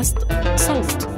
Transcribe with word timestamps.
بودكاست 0.00 0.18
صوت. 0.56 1.08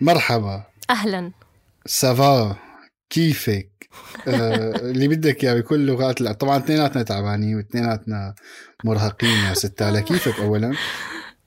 مرحبا. 0.00 0.64
أهلا. 0.90 1.32
سافا 1.86 2.56
كيفك؟ 3.10 3.71
اللي 4.28 5.08
بدك 5.08 5.44
إياه 5.44 5.54
بكل 5.54 5.86
لغات 5.86 6.20
الع- 6.20 6.32
طبعا 6.32 6.58
اثنيناتنا 6.58 7.02
تعبانين 7.02 7.56
واثنيناتنا 7.56 8.34
مرهقين 8.84 9.44
يا 9.48 9.54
ستالة 9.54 10.00
كيفك 10.00 10.40
اولا؟ 10.40 10.72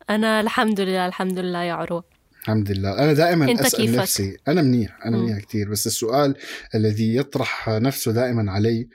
أنا 0.10 0.40
الحمد 0.42 0.82
لله 0.82 1.06
الحمد 1.08 1.40
لله 1.40 1.64
يا 1.64 1.74
عروة. 1.74 2.04
الحمد 2.42 2.72
لله. 2.72 3.00
أنا 3.00 3.14
دائما 3.14 3.52
أنت 3.52 3.62
أسأل 3.62 3.86
كيفك؟ 3.86 4.00
نفسي 4.00 4.38
أنا 4.48 4.62
منيح 4.62 5.06
أنا. 5.06 5.18
منيح 5.18 5.40
كثير 5.40 5.70
بس 5.70 5.88
السؤال 5.88 6.36
الذي 6.76 7.16
يطرح 7.16 7.70
نفسه 7.70 8.12
دائما 8.12 8.52
علي 8.52 8.88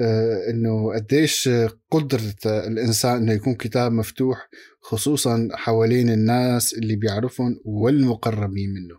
آه، 0.00 0.50
إنه 0.50 0.94
قديش 0.94 1.50
قدرة 1.90 2.34
الإنسان 2.46 3.16
إنه 3.16 3.32
يكون 3.32 3.54
كتاب 3.54 3.92
مفتوح 3.92 4.48
خصوصا 4.80 5.48
حوالين 5.52 6.10
الناس 6.10 6.74
اللي 6.74 6.96
بيعرفهم 6.96 7.60
والمقربين 7.64 8.70
منه. 8.74 8.98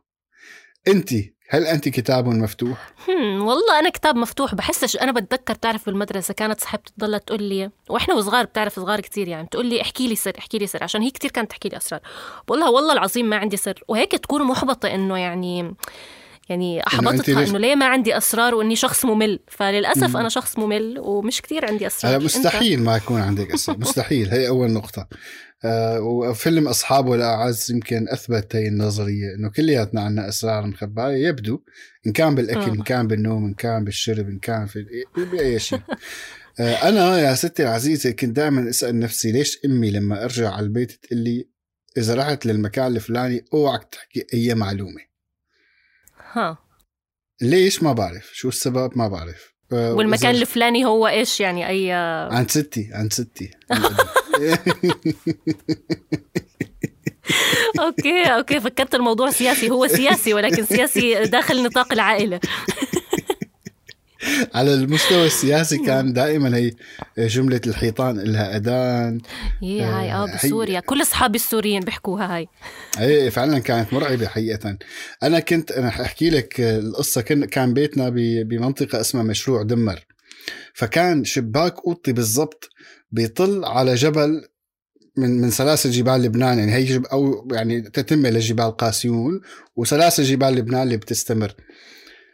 انت 0.88 1.09
هل 1.52 1.66
أنت 1.67 1.89
كتاب 1.89 2.27
مفتوح؟ 2.27 2.94
والله 3.39 3.80
أنا 3.80 3.89
كتاب 3.89 4.16
مفتوح. 4.16 4.55
بحسش 4.55 4.98
أنا 4.98 5.12
بتذكر 5.12 5.53
بتعرف 5.53 5.86
بالمدرسة 5.86 6.33
كانت 6.33 6.61
صاحبتي 6.61 6.94
تضلها 6.97 7.19
تقول 7.19 7.44
لي 7.44 7.69
وإحنا 7.89 8.16
وصغار 8.16 8.45
بتعرف 8.45 8.75
صغار 8.75 9.00
كتير 9.00 9.28
يعني 9.28 9.47
تقول 9.52 9.66
لي 9.66 9.81
احكي 9.81 10.08
لي 10.08 10.16
سر 10.16 10.33
احكي 10.39 10.58
لي 10.58 10.67
سر 10.67 10.83
عشان 10.83 11.02
هي 11.02 11.09
كتير 11.09 11.31
كانت 11.31 11.50
تحكي 11.50 11.70
لي 11.70 11.77
أسرار. 11.77 12.02
بقول 12.47 12.59
لها 12.59 12.70
والله 12.70 12.94
العظيم 12.94 13.25
ما 13.30 13.36
عندي 13.36 13.58
سر. 13.58 13.83
وهيك 13.88 14.11
تكون 14.11 14.44
محبطة 14.44 14.94
إنه 14.95 15.17
يعني 15.17 15.73
يعني 16.50 16.88
أحبطتها 16.88 17.44
إنه 17.47 17.58
ليه 17.59 17.75
ما 17.75 17.86
عندي 17.86 18.17
أسرار 18.17 18.55
وإني 18.55 18.75
شخص 18.75 19.05
ممل؟ 19.05 19.39
فللأسف 19.47 20.09
مم. 20.09 20.17
أنا 20.17 20.30
شخص 20.30 20.58
ممل 20.59 20.95
ومش 21.00 21.42
كتير 21.42 21.66
عندي 21.66 21.88
أسرار؟ 21.88 22.20
مستحيل 22.23 22.83
ما 22.83 22.97
يكون 22.97 23.22
عندك 23.22 23.52
اسئله 23.52 23.77
مستحيل. 23.88 24.30
هي 24.30 24.47
أول 24.47 24.72
نقطة. 24.72 25.08
وفيلم 26.02 26.67
أصحابه 26.67 27.15
الاعز 27.15 27.71
يمكن 27.71 28.09
اثبت 28.09 28.55
هي 28.55 28.67
النظرية 28.67 29.35
إنه 29.35 29.49
كلياتنا 29.49 30.02
عندنا 30.02 30.29
اسرار 30.29 30.67
مخبايه 30.67 31.27
يبدو 31.27 31.61
إن 32.07 32.11
كان 32.11 32.35
بالأكل 32.35 32.69
آه. 32.69 32.73
ان 32.73 32.83
كان 32.83 33.07
بالنوم 33.07 33.45
إن 33.45 33.53
كان 33.53 33.83
بالشرب 33.83 34.30
إن 34.30 34.39
كان 34.39 34.65
في 34.65 34.85
بأي 35.31 35.59
شيء. 35.59 35.81
آه 36.59 36.89
أنا 36.89 37.19
يا 37.19 37.35
ستي 37.35 37.63
العزيزة 37.63 38.11
كنت 38.11 38.35
دائما 38.35 38.69
أسأل 38.69 38.99
نفسي 38.99 39.31
ليش 39.31 39.59
أمي 39.65 39.91
لما 39.91 40.23
أرجع 40.23 40.52
على 40.52 40.63
البيت 40.63 40.91
تقول 40.91 41.19
لي 41.19 41.49
إذا 41.97 42.15
رحت 42.15 42.45
للمكان 42.45 42.95
الفلاني 42.95 43.45
أوعك 43.53 43.83
تحكي 43.91 44.25
أي 44.33 44.55
معلومة. 44.55 45.02
ها. 46.31 46.57
ليش؟ 47.41 47.83
ما 47.83 47.93
بعرف. 47.93 48.30
شو 48.33 48.49
السبب؟ 48.49 48.97
ما 48.97 49.07
بعرف. 49.07 49.53
آه، 49.71 49.93
والمكان 49.93 50.35
الفلاني 50.35 50.85
هو 50.85 51.07
إيش؟ 51.07 51.39
يعني 51.39 51.67
أي 51.67 51.91
عند 52.31 52.52
ستي 52.52 52.89
عند 52.93 53.13
ستي. 53.13 53.52
okay 57.80 58.23
okay 58.23 58.59
فكرت 58.59 58.95
الموضوع 58.95 59.30
سياسي. 59.32 59.70
هو 59.70 59.88
سياسي 59.88 60.34
ولكن 60.34 60.66
سياسي 60.66 61.23
داخل 61.23 61.64
نطاق 61.64 61.94
العائلة. 61.94 62.40
على 64.54 64.73
المستوى 64.73 65.26
السياسي 65.26 65.78
كان 65.78 66.14
دائما 66.14 66.58
هي 66.58 66.72
جملة 67.17 67.62
الحيطان 67.67 68.20
إلها 68.20 68.58
أذان. 68.58 69.22
يي 69.61 69.82
هاي 69.82 70.11
آه 70.14 70.26
هي- 70.26 70.36
بسوريا. 70.36 70.80
كل 70.80 71.02
أصحابي 71.02 71.36
السوريين 71.36 71.80
بيحكوها 71.82 72.36
هاي. 72.36 72.48
هي 72.98 73.32
فعلا 73.32 73.60
كانت 73.60 73.94
مرعبة 73.94 74.28
حقيقة. 74.28 74.78
أنا 75.23 75.39
كنت 75.39 75.72
أنا 75.72 75.88
أحكي 75.88 76.30
لك 76.30 76.60
القصة. 76.60 77.22
كان 77.22 77.45
كان 77.45 77.73
بيتنا 77.73 78.10
بمنطقة 78.44 79.02
اسمها 79.02 79.23
مشروع 79.23 79.64
دمر. 79.64 79.99
فكان 80.73 81.23
شباك 81.26 81.76
أوضتي 81.88 82.14
بالضبط 82.14 82.70
بيطل 83.11 83.65
على 83.65 83.95
جبل 83.95 84.47
من 85.17 85.42
من 85.42 85.49
سلاسل 85.49 85.92
جبال 85.92 86.21
لبنان. 86.21 86.59
يعني 86.59 86.73
هي 86.73 86.83
جب 86.83 87.05
أو 87.05 87.47
يعني 87.52 87.81
تتمه 87.81 88.30
لجبال 88.30 88.77
قاسيون 88.77 89.42
وسلاسل 89.75 90.23
جبال 90.23 90.55
لبنان 90.55 90.83
اللي 90.83 90.97
بتستمر. 90.97 91.53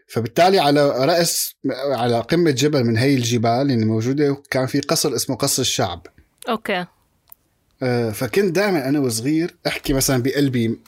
فبالتالي 0.07 0.59
على 0.59 1.05
رأس 1.05 1.55
على 1.73 2.19
قمة 2.19 2.51
جبل 2.51 2.83
من 2.83 2.97
هي 2.97 3.15
الجبال 3.15 3.71
اللي 3.71 3.85
موجودة 3.85 4.37
كان 4.49 4.65
في 4.65 4.79
قصر 4.79 5.15
اسمه 5.15 5.35
قصر 5.35 5.61
الشعب. 5.61 6.07
أوكي. 6.49 6.85
آه، 7.83 8.09
فكنت 8.09 8.55
دائما 8.55 8.89
أنا 8.89 8.99
وصغير 8.99 9.55
أحكي 9.67 9.93
مثلا 9.93 10.23
بقلبي 10.23 10.79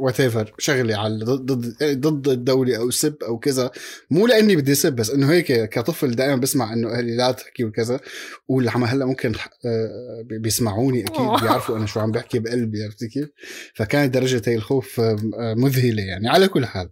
whatever 0.00 0.52
شغله 0.58 0.96
على 0.96 1.24
ضد 1.24 1.74
ضد 1.82 2.28
الدولة 2.28 2.76
أو 2.76 2.90
سب 2.90 3.16
أو 3.22 3.38
كذا. 3.38 3.70
مو 4.10 4.26
لأني 4.26 4.56
بدي 4.56 4.74
سب 4.74 4.92
بس 4.96 5.10
إنه 5.10 5.30
هيك 5.32 5.52
كطفل 5.52 6.10
دائما 6.16 6.36
بسمع 6.36 6.72
إنه 6.72 6.90
أهلي 6.90 7.16
لا 7.16 7.32
تحكي 7.32 7.64
وكذا. 7.64 8.00
واللي 8.48 8.70
هلأ 8.84 9.04
ممكن 9.06 9.32
آه، 9.64 10.24
بيسمعوني 10.40 11.00
أكيد. 11.04 11.42
بيعرفوا 11.42 11.76
أنا 11.76 11.86
شو 11.86 12.00
عم 12.00 12.10
بحكي 12.12 12.38
بقلبي 12.38 12.84
عرفتي 12.84 13.08
كيف؟ 13.08 13.28
فكانت 13.74 14.14
درجة 14.14 14.42
هي 14.46 14.54
الخوف 14.54 15.00
آه، 15.00 15.16
آه، 15.38 15.54
مذهلة 15.54 16.02
يعني. 16.02 16.28
على 16.28 16.48
كل 16.48 16.66
حال 16.66 16.90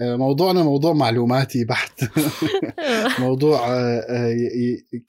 موضوعنا 0.00 0.62
موضوع 0.62 0.92
معلوماتي 0.92 1.64
بحت. 1.64 2.00
موضوع 3.18 3.68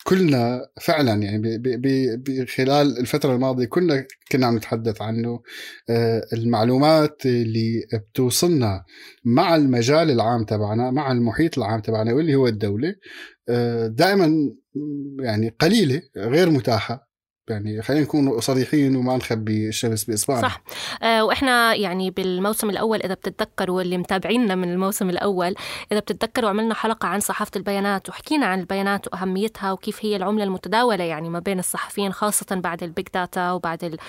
كلنا 0.04 0.68
فعلا 0.82 1.24
يعني 1.24 1.38
ب- 1.38 1.62
ب- 1.62 1.82
ب- 1.82 2.24
ب- 2.24 2.46
خلال 2.50 2.98
الفترة 3.00 3.34
الماضية 3.36 3.66
كنا 3.66 4.06
كنا 4.32 4.48
عم 4.48 4.56
نتحدث 4.58 5.02
عنه. 5.02 5.40
آه، 5.90 6.28
المعلومات 6.94 7.26
اللي 7.26 7.86
بتوصلنا 7.94 8.86
مع 9.26 9.56
المجال 9.56 10.12
العام 10.12 10.44
تبعنا 10.44 10.92
مع 10.92 11.12
المحيط 11.12 11.58
العام 11.58 11.80
تبعنا 11.82 12.14
واللي 12.14 12.36
هو 12.36 12.48
الدولة 12.48 12.96
آه، 13.50 13.88
دائما 13.88 14.32
يعني 15.20 15.50
قليلة 15.50 16.02
غير 16.18 16.50
متاحة. 16.50 17.13
يعني 17.50 17.82
خلينا 17.82 18.04
نكون 18.04 18.40
صريحين 18.40 18.96
وما 18.96 19.18
نخبي 19.18 19.68
الشمس 19.68 20.04
بإصبعنا. 20.04 20.42
صح. 20.42 20.62
آه 21.04 21.24
وإحنا 21.26 21.76
يعني 21.76 22.12
بالموسم 22.12 22.70
الأول 22.70 23.02
إذا 23.02 23.14
بتتذكروا 23.14 23.82
اللي 23.82 23.98
متابعينا 23.98 24.56
من 24.56 24.72
الموسم 24.72 25.10
الأول 25.10 25.56
إذا 25.92 26.00
بتتذكروا 26.00 26.50
عملنا 26.50 26.74
حلقة 26.74 27.08
عن 27.08 27.20
صحافة 27.20 27.52
البيانات 27.56 28.10
وحكينا 28.10 28.46
عن 28.46 28.60
البيانات 28.60 29.08
وأهميتها 29.08 29.72
وكيف 29.72 30.06
هي 30.06 30.16
العملة 30.16 30.44
المتداولة 30.44 31.04
يعني 31.04 31.30
ما 31.30 31.40
بين 31.40 31.60
الصحفيين 31.60 32.14
خاصة 32.14 32.56
بعد 32.56 32.84
ال 32.84 32.90
big 32.90 33.08
data 33.14 33.52
وبعد 33.52 34.00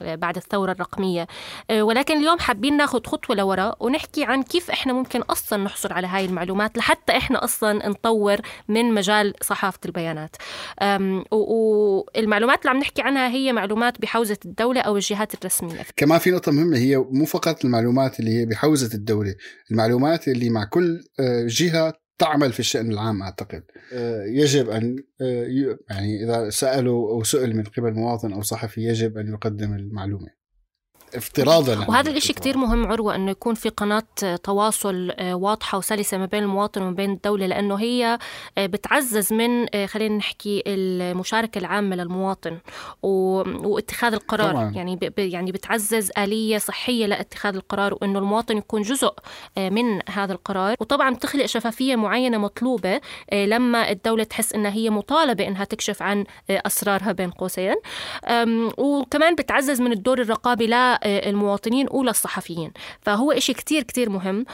بعد 0.00 0.36
الثورة 0.36 0.72
الرقمية. 0.72 1.26
آه 1.70 1.82
ولكن 1.82 2.16
اليوم 2.16 2.38
حابين 2.38 2.76
ناخذ 2.76 3.04
خطوة 3.06 3.36
لورا 3.36 3.74
ونحكي 3.80 4.24
عن 4.24 4.42
كيف 4.42 4.70
إحنا 4.70 4.92
ممكن 4.92 5.20
أصلا 5.20 5.64
نحصل 5.64 5.92
على 5.92 6.06
هاي 6.06 6.24
المعلومات 6.24 6.78
لحتى 6.78 7.16
إحنا 7.16 7.44
أصلا 7.44 7.88
نطور 7.88 8.36
من 8.68 8.94
مجال 8.94 9.34
صحافة 9.42 9.78
البيانات. 9.86 10.36
أم، 10.82 11.24
والمعلومات 12.38 12.60
اللي 12.60 12.70
عم 12.70 12.78
نحكي 12.78 13.02
عنها 13.02 13.28
هي 13.28 13.52
معلومات 13.52 14.00
بحوزة 14.00 14.38
الدولة 14.44 14.80
أو 14.80 14.96
الجهات 14.96 15.34
الرسمية. 15.34 15.86
كمان 15.96 16.18
في 16.18 16.30
نقطة 16.30 16.52
مهمة 16.52 16.76
هي 16.76 16.96
مو 16.96 17.24
فقط 17.24 17.64
المعلومات 17.64 18.20
اللي 18.20 18.30
هي 18.30 18.46
بحوزة 18.46 18.94
الدولة 18.94 19.34
المعلومات 19.70 20.28
اللي 20.28 20.50
مع 20.50 20.64
كل 20.64 21.00
آه، 21.20 21.46
جهة 21.46 21.94
تعمل 22.18 22.52
في 22.52 22.60
الشأن 22.60 22.92
العام 22.92 23.22
أعتقد. 23.22 23.62
آه، 23.92 24.24
يجب 24.24 24.70
أن 24.70 24.96
آه، 25.20 25.76
يعني 25.90 26.24
إذا 26.24 26.50
سألوا 26.50 27.10
أو 27.10 27.22
سئل 27.22 27.56
من 27.56 27.64
قبل 27.64 27.92
مواطن 27.92 28.32
أو 28.32 28.42
صحفي 28.42 28.80
يجب 28.80 29.18
أن 29.18 29.28
يقدم 29.28 29.74
المعلومة. 29.74 30.37
افتراضا 31.14 31.72
وهذا 31.88 32.10
الافتراض. 32.10 32.36
كتير 32.36 32.56
مهم 32.58 32.86
عروة 32.86 33.14
أنه 33.14 33.30
يكون 33.30 33.54
في 33.54 33.68
قناة 33.68 34.02
تواصل 34.44 35.10
آه، 35.18 35.34
واضحة 35.34 35.78
وسلسة 35.78 36.18
ما 36.18 36.26
بين 36.26 36.42
المواطن 36.42 36.82
وما 36.82 36.90
بين 36.90 37.10
الدولة 37.12 37.46
لأنه 37.46 37.74
هي 37.74 38.18
آه، 38.58 38.66
بتعزز 38.66 39.32
من 39.32 39.66
آه، 39.76 39.86
خلينا 39.86 40.16
نحكي 40.16 40.62
المشاركة 40.66 41.58
العامة 41.58 41.96
للمواطن 41.96 42.58
و- 43.02 43.68
واتخاذ 43.68 44.12
القرار 44.12 44.50
طبعاً. 44.52 44.72
يعني 44.74 44.98
يعني 45.18 45.52
بتعزز 45.52 46.10
آلية 46.18 46.58
صحية 46.58 47.06
لاتخاذ 47.06 47.54
القرار 47.54 47.94
وأنه 47.94 48.18
المواطن 48.18 48.56
يكون 48.56 48.82
جزء 48.82 49.12
من 49.58 50.00
هذا 50.10 50.32
القرار 50.32 50.76
وطبعا 50.80 51.14
بتخلق 51.14 51.46
شفافية 51.46 51.96
معينة 51.96 52.38
مطلوبة 52.38 53.00
لما 53.32 53.90
الدولة 53.90 54.24
تحس 54.24 54.52
أنها 54.52 54.70
هي 54.70 54.90
مطالبة 54.90 55.48
أنها 55.48 55.64
تكشف 55.64 56.02
عن 56.02 56.24
أسرارها 56.50 57.12
بين 57.12 57.30
قوسين 57.30 57.74
وكمان 58.78 59.34
بتعزز 59.34 59.80
من 59.80 59.92
الدور 59.92 60.20
الرقابي 60.20 60.66
للمواطنين 61.06 61.86
وللصحفيين 61.90 62.72
فهو 63.00 63.32
إشي 63.32 63.52
كتير 63.52 63.82
كتير 63.82 64.10
مهم 64.10 64.44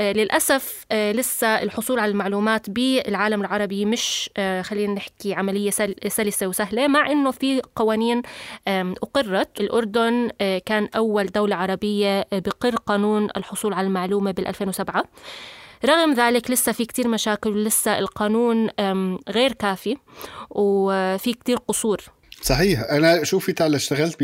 وللأسف 0.00 0.84
لسه 0.92 1.46
الحصول 1.62 1.98
على 1.98 2.10
المعلومات 2.10 2.70
بالعالم 2.70 3.40
العربي 3.40 3.84
مش 3.84 4.30
آه، 4.36 4.62
خلينا 4.62 4.92
نحكي 4.94 5.34
عملية 5.34 5.70
سل- 5.70 5.94
سلسة 6.08 6.46
وسهلة 6.46 6.88
مع 6.88 7.10
أنه 7.10 7.30
في 7.30 7.62
قوانين 7.76 8.22
أقرت. 8.68 9.60
الأردن 9.60 10.30
آه، 10.40 10.58
كان 10.66 10.88
أول 10.96 11.26
دولة 11.26 11.56
عربية 11.56 12.20
آه، 12.20 12.38
بقر 12.38 12.76
قانون 12.76 13.28
الحصول 13.36 13.72
على 13.72 13.86
المعلومة 13.86 14.30
بال 14.30 14.46
2007 14.46 15.04
رغم 15.84 16.12
ذلك 16.14 16.50
لسه 16.50 16.72
في 16.72 16.84
كتير 16.84 17.08
مشاكل 17.08 17.50
ولسه 17.50 17.98
القانون 17.98 18.68
غير 19.28 19.52
كافي 19.52 19.96
وفي 20.50 21.32
كتير 21.32 21.56
قصور. 21.56 22.00
صحيح. 22.42 22.80
أنا 22.80 23.24
شوفي 23.24 23.52
تعال 23.52 23.74
اشتغلت 23.74 24.16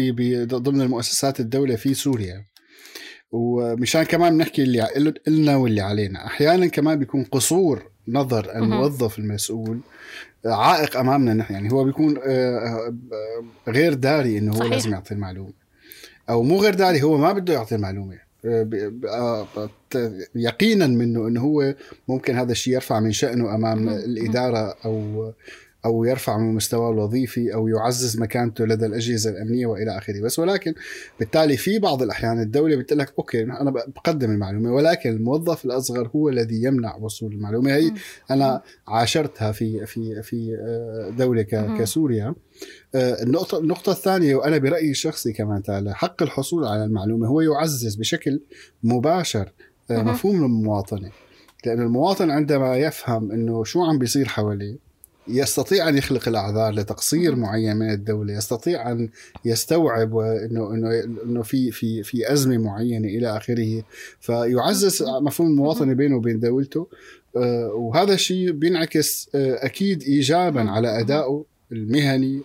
ضمن 0.54 0.80
المؤسسات 0.80 1.40
الدولة 1.40 1.76
في 1.76 1.94
سوريا 1.94 2.44
ومشان 3.32 4.02
كمان 4.02 4.36
بنحكي 4.36 4.62
اللي 4.62 5.14
لنا 5.26 5.56
واللي 5.56 5.80
علينا. 5.80 6.26
أحيانا 6.26 6.66
كمان 6.66 6.98
بيكون 6.98 7.24
قصور 7.24 7.90
نظر 8.08 8.56
الموظف 8.56 9.18
المسؤول 9.18 9.80
عائق 10.46 10.96
أمامنا 10.96 11.34
نحن. 11.34 11.54
يعني 11.54 11.72
هو 11.72 11.84
بيكون 11.84 12.18
آه، 12.18 12.58
آه، 12.58 12.94
غير 13.68 13.94
داري 13.94 14.38
إنه 14.38 14.52
هو 14.52 14.58
صحيح. 14.58 14.72
لازم 14.72 14.92
يعطي 14.92 15.14
المعلومة. 15.14 15.52
أو 16.30 16.42
مو 16.42 16.60
غير 16.60 16.74
داري 16.74 17.02
هو 17.02 17.16
ما 17.16 17.32
بده 17.32 17.54
يعطي 17.54 17.74
المعلومة. 17.74 18.26
آه، 18.44 19.46
يقينا 20.34 20.86
منه 20.86 21.28
إنه 21.28 21.40
هو 21.40 21.74
ممكن 22.08 22.36
هذا 22.36 22.52
الشيء 22.52 22.74
يرفع 22.74 23.00
من 23.00 23.12
شأنه 23.12 23.54
أمام 23.54 23.88
الإدارة 23.88 24.76
أو 24.84 25.32
أو 25.86 26.04
يرفع 26.04 26.38
من 26.38 26.54
مستواه 26.54 26.90
الوظيفي 26.90 27.54
أو 27.54 27.68
يعزز 27.68 28.20
مكانته 28.20 28.64
لدى 28.66 28.86
الأجهزة 28.86 29.30
الأمنية 29.30 29.66
وإلى 29.66 29.98
آخره. 29.98 30.20
بس 30.22 30.38
ولكن 30.38 30.74
بالتالي 31.18 31.56
في 31.56 31.78
بعض 31.78 32.02
الأحيان 32.02 32.40
الدولة 32.40 32.76
بتقول 32.76 32.98
لك 32.98 33.12
أوكي 33.18 33.42
أنا 33.42 33.70
بقدم 33.70 34.30
المعلومة 34.30 34.72
ولكن 34.72 35.10
الموظف 35.10 35.64
الأصغر 35.64 36.10
هو 36.16 36.28
الذي 36.28 36.62
يمنع 36.62 36.96
وصول 36.96 37.32
المعلومة. 37.32 37.74
هي 37.74 37.92
أنا 38.30 38.62
عاشرتها 38.88 39.52
في 39.52 39.86
في 39.86 40.22
في 40.22 40.56
آه، 40.60 41.10
دولة 41.10 41.42
كسوريا. 41.78 42.34
آه، 42.94 43.22
النقطة 43.22 43.58
النقطة 43.58 43.92
الثانية 43.92 44.34
وأنا 44.34 44.58
برأيي 44.58 44.90
الشخصي 44.90 45.32
كمان 45.32 45.62
تعالى 45.62 45.94
حق 45.94 46.22
الحصول 46.22 46.64
على 46.64 46.84
المعلومة 46.84 47.26
هو 47.26 47.40
يعزز 47.40 47.94
بشكل 47.94 48.40
مباشر 48.82 49.52
آه، 49.90 50.02
مفهوم 50.02 50.44
المواطنة. 50.44 51.10
لأن 51.66 51.80
المواطن 51.80 52.30
عندما 52.30 52.76
يفهم 52.76 53.32
أنه 53.32 53.64
شو 53.64 53.84
عم 53.84 53.98
بيصير 53.98 54.28
حواليه 54.28 54.85
يستطيع 55.28 55.88
أن 55.88 55.96
يخلق 55.96 56.28
الأعذار 56.28 56.74
لتقصير 56.74 57.36
معين 57.36 57.76
من 57.76 57.90
الدولة، 57.90 58.34
يستطيع 58.34 58.92
أن 58.92 59.08
يستوعب 59.44 60.18
انه 60.18 60.70
انه 60.74 61.04
إنه 61.24 61.42
في 61.42 61.70
في 61.70 62.02
في 62.02 62.32
أزمة 62.32 62.58
معينة 62.58 63.08
إلى 63.08 63.36
آخره، 63.36 63.82
فيعزز 64.20 65.02
مفهوم 65.02 65.50
المواطنة 65.50 65.92
بينه 65.92 66.16
وبين 66.16 66.40
دولته. 66.40 66.88
آه، 67.36 67.72
وهذا 67.74 68.14
الشيء 68.14 68.52
بينعكس 68.52 69.30
آه، 69.34 69.66
أكيد 69.66 70.02
ايجابا 70.02 70.70
على 70.70 71.00
أدائه. 71.00 71.44
المهني 71.72 72.42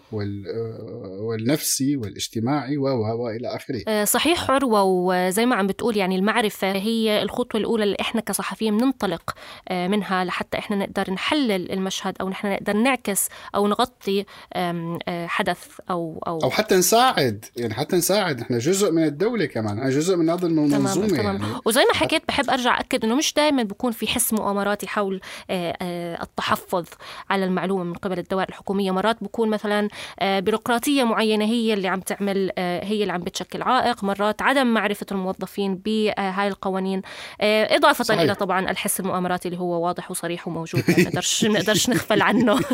والنفسي 1.21 1.97
والاجتماعي 1.97 2.77
وإلى 2.77 3.55
آخره. 3.55 3.83
آه، 3.87 4.03
صحيح 4.03 4.51
عروة 4.51 4.83
وزي 4.83 5.45
ما 5.45 5.55
عم 5.55 5.67
بتقول 5.67 5.97
يعني 5.97 6.15
المعرفة 6.15 6.71
هي 6.71 7.21
الخطوة 7.21 7.61
الأولى 7.61 7.83
اللي 7.83 7.97
إحنا 8.01 8.21
كصحفيين 8.21 8.77
بننطلق 8.77 9.35
آه، 9.69 9.87
منها 9.87 10.25
لحتى 10.25 10.57
إحنا 10.57 10.75
نقدر 10.75 11.11
نحلل 11.13 11.71
المشهد 11.71 12.15
أو 12.21 12.29
نحن 12.29 12.47
نقدر 12.47 12.73
نعكس 12.73 13.29
أو 13.55 13.67
نغطي 13.67 14.25
آه، 14.53 15.27
حدث 15.27 15.67
أو 15.89 16.23
أو 16.27 16.39
أو 16.43 16.49
حتى 16.49 16.75
نساعد 16.75 17.45
يعني 17.57 17.73
حتى 17.73 17.95
نساعد. 17.95 18.41
إحنا 18.41 18.57
جزء 18.57 18.91
من 18.91 19.03
الدولة 19.03 19.45
كمان 19.45 19.77
إحنا 19.77 19.89
جزء 19.89 20.15
من 20.15 20.29
هذا 20.29 20.47
المنظومة 20.47 20.93
تمام 20.93 21.07
تمام 21.07 21.41
يعني. 21.41 21.55
وزي 21.65 21.81
ما 21.81 21.93
حكيت 21.93 22.27
بحب 22.27 22.49
أرجع 22.49 22.79
أكد 22.79 23.05
إنه 23.05 23.15
مش 23.15 23.33
دائما 23.33 23.63
بيكون 23.63 23.91
في 23.91 24.07
حس 24.07 24.33
مؤامراتي 24.33 24.87
حول 24.87 25.21
التحفظ 26.21 26.85
على 27.29 27.45
المعلومة 27.45 27.83
من 27.83 27.93
قبل 27.93 28.19
الدوائر 28.19 28.49
الحكومية. 28.49 28.91
مرات 28.91 29.10
مرات 29.11 29.23
بكون 29.23 29.49
مثلا 29.49 29.87
آه، 30.19 30.39
بيروقراطية 30.39 31.03
معينة 31.03 31.45
هي 31.45 31.73
اللي 31.73 31.87
عم 31.87 31.99
تعمل 31.99 32.51
آه، 32.57 32.85
هي 32.85 33.01
اللي 33.01 33.13
عم 33.13 33.21
بتشكل 33.21 33.61
عائق. 33.61 34.03
مرات 34.03 34.41
عدم 34.41 34.67
معرفة 34.67 35.05
الموظفين 35.11 35.75
بهاي 35.75 36.47
القوانين. 36.47 37.01
آه، 37.41 37.75
إضافة 37.75 38.03
صحيح. 38.03 38.21
إلى 38.21 38.35
طبعا 38.35 38.71
الحس 38.71 38.99
المؤامراتي 38.99 39.47
اللي 39.47 39.59
هو 39.59 39.85
واضح 39.85 40.11
وصريح 40.11 40.47
وموجود. 40.47 40.83
ما 40.87 41.03
نقدرش 41.03 41.45
نقدرش 41.55 41.89
نغفل 41.89 42.21
عنه. 42.21 42.59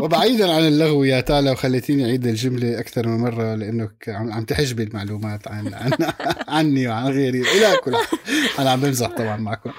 وبعيدا 0.00 0.52
عن 0.52 0.62
اللغو 0.62 1.04
يا 1.04 1.20
تالا 1.20 1.50
وخليتيني 1.52 2.04
أعيد 2.04 2.26
الجملة 2.26 2.80
أكثر 2.80 3.08
من 3.08 3.18
مرة 3.18 3.54
لأنك 3.54 4.08
عم 4.08 4.44
تحجبي 4.44 4.82
المعلومات 4.82 5.48
عن, 5.48 5.74
عن 5.74 5.92
عني 6.56 6.88
وعن 6.88 7.08
غيري. 7.12 7.40
إلى 7.40 7.76
كل 7.84 7.94
أنا 8.58 8.70
عم 8.70 8.80
بمزح 8.80 9.08
طبعا 9.08 9.36
معكم. 9.36 9.70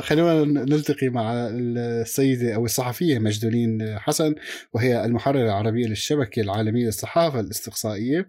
خلونا 0.00 0.44
نلتقي 0.64 1.08
مع 1.08 1.32
السيدة 1.34 2.54
أو 2.54 2.64
الصحفية 2.64 3.18
مجدولين 3.18 3.75
حسن 3.98 4.34
وهي 4.72 5.04
المحررة 5.04 5.44
العربية 5.44 5.86
للشبكة 5.86 6.42
العالمية 6.42 6.86
للصحافة 6.86 7.40
الاستقصائية. 7.40 8.26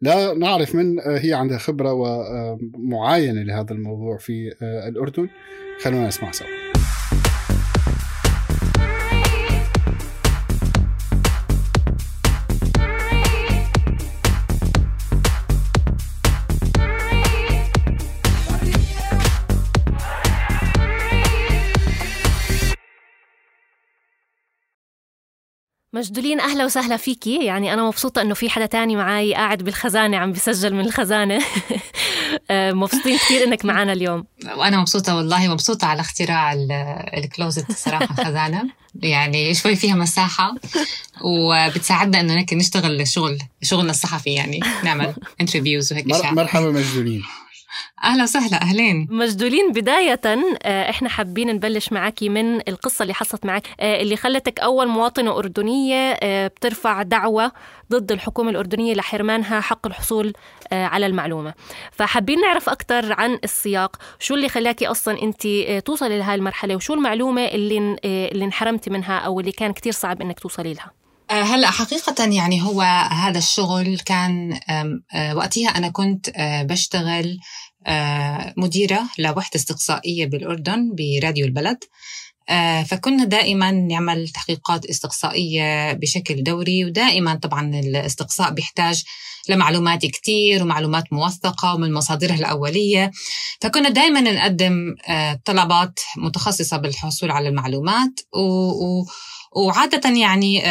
لا 0.00 0.34
نعرف 0.34 0.74
من 0.74 1.00
آه، 1.00 1.18
هي 1.18 1.34
عندها 1.34 1.58
خبرة 1.58 1.92
ومعاينة 1.92 3.42
لهذا 3.42 3.72
الموضوع 3.72 4.18
في 4.18 4.54
آه، 4.62 4.88
الأردن. 4.88 5.28
خلونا 5.82 6.06
نسمع 6.08 6.32
سوا. 6.32 6.67
مجدولين 25.92 26.40
أهلا 26.40 26.64
وسهلا 26.64 26.96
فيكي. 26.96 27.44
يعني 27.44 27.72
أنا 27.72 27.86
مبسوطة 27.86 28.22
إنه 28.22 28.34
في 28.34 28.50
حدا 28.50 28.66
تاني 28.66 28.96
معي 28.96 29.34
قاعد 29.34 29.62
بالخزانة 29.62 30.16
عم 30.16 30.32
بسجل 30.32 30.74
من 30.74 30.80
الخزانة. 30.80 31.44
آه، 32.50 32.72
مبسوطين 32.72 33.16
كثير 33.16 33.44
إنك 33.44 33.64
معنا 33.64 33.92
اليوم. 33.92 34.24
وأنا 34.56 34.80
مبسوطة 34.80 35.16
والله 35.16 35.48
مبسوطة 35.48 35.86
على 35.86 36.00
اختراع 36.00 36.52
الكلوزت 37.16 37.72
صراحة 37.72 38.14
خزانة 38.24 38.64
يعني 39.02 39.54
شوي 39.54 39.76
فيها 39.76 39.94
مساحة 39.94 40.54
وبتساعدنا 41.24 42.20
إنه 42.20 42.46
نشتغل 42.52 43.08
شغل 43.08 43.38
شغلنا 43.62 43.90
الصحفي 43.90 44.30
يعني 44.30 44.60
نعمل 44.84 45.14
انترفيوز 45.40 45.92
وهيك 45.92 46.06
مرحبا 46.06 46.70
مجدولين. 46.70 47.22
أهلا 48.04 48.22
وسهلا 48.22 48.62
أهلين. 48.62 49.06
مجدولين 49.10 49.72
بداية 49.72 50.20
آه، 50.26 50.90
إحنا 50.90 51.08
حابين 51.08 51.48
نبلش 51.54 51.92
معك 51.92 52.22
من 52.22 52.68
القصة 52.68 53.02
اللي 53.02 53.14
حصلت 53.14 53.46
معك 53.46 53.68
آه، 53.80 54.00
اللي 54.02 54.16
خلتك 54.16 54.60
أول 54.60 54.88
مواطنة 54.88 55.38
أردنية 55.38 56.12
آه، 56.22 56.46
بترفع 56.46 57.02
دعوة 57.02 57.52
ضد 57.90 58.12
الحكومة 58.12 58.50
الأردنية 58.50 58.94
لحرمانها 58.94 59.60
حق 59.60 59.86
الحصول 59.86 60.32
على 60.72 61.06
المعلومة. 61.06 61.54
فحابين 61.92 62.40
نعرف 62.40 62.68
أكثر 62.68 63.12
عن 63.12 63.38
السياق 63.44 63.96
شو 64.18 64.34
اللي 64.34 64.48
خلاكي 64.48 64.86
أصلا 64.86 65.22
انت 65.22 65.46
توصلي 65.86 66.18
لهي 66.18 66.34
المرحلة 66.34 66.76
وشو 66.76 66.94
المعلومة 66.94 67.44
اللي 67.44 67.96
اللي 68.04 68.44
انحرمتي 68.44 68.90
منها 68.90 69.18
أو 69.18 69.40
اللي 69.40 69.52
كان 69.52 69.72
كتير 69.72 69.92
صعب 69.92 70.22
إنك 70.22 70.40
توصلي 70.40 70.74
لها؟ 70.74 70.90
هلا 71.30 71.70
حقيقة 71.70 72.24
يعني 72.24 72.62
هو 72.62 72.82
هذا 73.10 73.38
الشغل 73.38 73.98
كان 73.98 74.60
وقتها 75.34 75.68
أنا 75.68 75.88
كنت 75.88 76.30
بشتغل 76.64 77.38
آه، 77.86 78.54
مديرة 78.56 79.08
لوحدة 79.18 79.56
استقصائية 79.56 80.26
بالأردن 80.26 80.94
براديو 80.94 81.46
البلد. 81.46 81.78
آه، 82.48 82.82
فكنا 82.82 83.24
دائما 83.24 83.70
نعمل 83.70 84.28
تحقيقات 84.28 84.86
استقصائية 84.86 85.92
بشكل 85.92 86.42
دوري 86.42 86.84
ودائما 86.84 87.34
طبعا 87.34 87.80
الاستقصاء 87.80 88.50
بيحتاج 88.50 89.04
لمعلومات 89.48 90.06
كتير 90.06 90.62
ومعلومات 90.62 91.12
موثقة 91.12 91.74
ومن 91.74 91.92
مصادرها 91.92 92.34
الأولية. 92.34 93.10
فكنا 93.60 93.88
دائما 93.88 94.20
نقدم 94.20 94.94
آه، 95.08 95.40
طلبات 95.44 96.00
متخصصة 96.16 96.76
بالحصول 96.76 97.30
على 97.30 97.48
المعلومات 97.48 98.20
و, 98.34 98.40
و 98.40 99.06
وعادة 99.56 100.10
يعني 100.10 100.62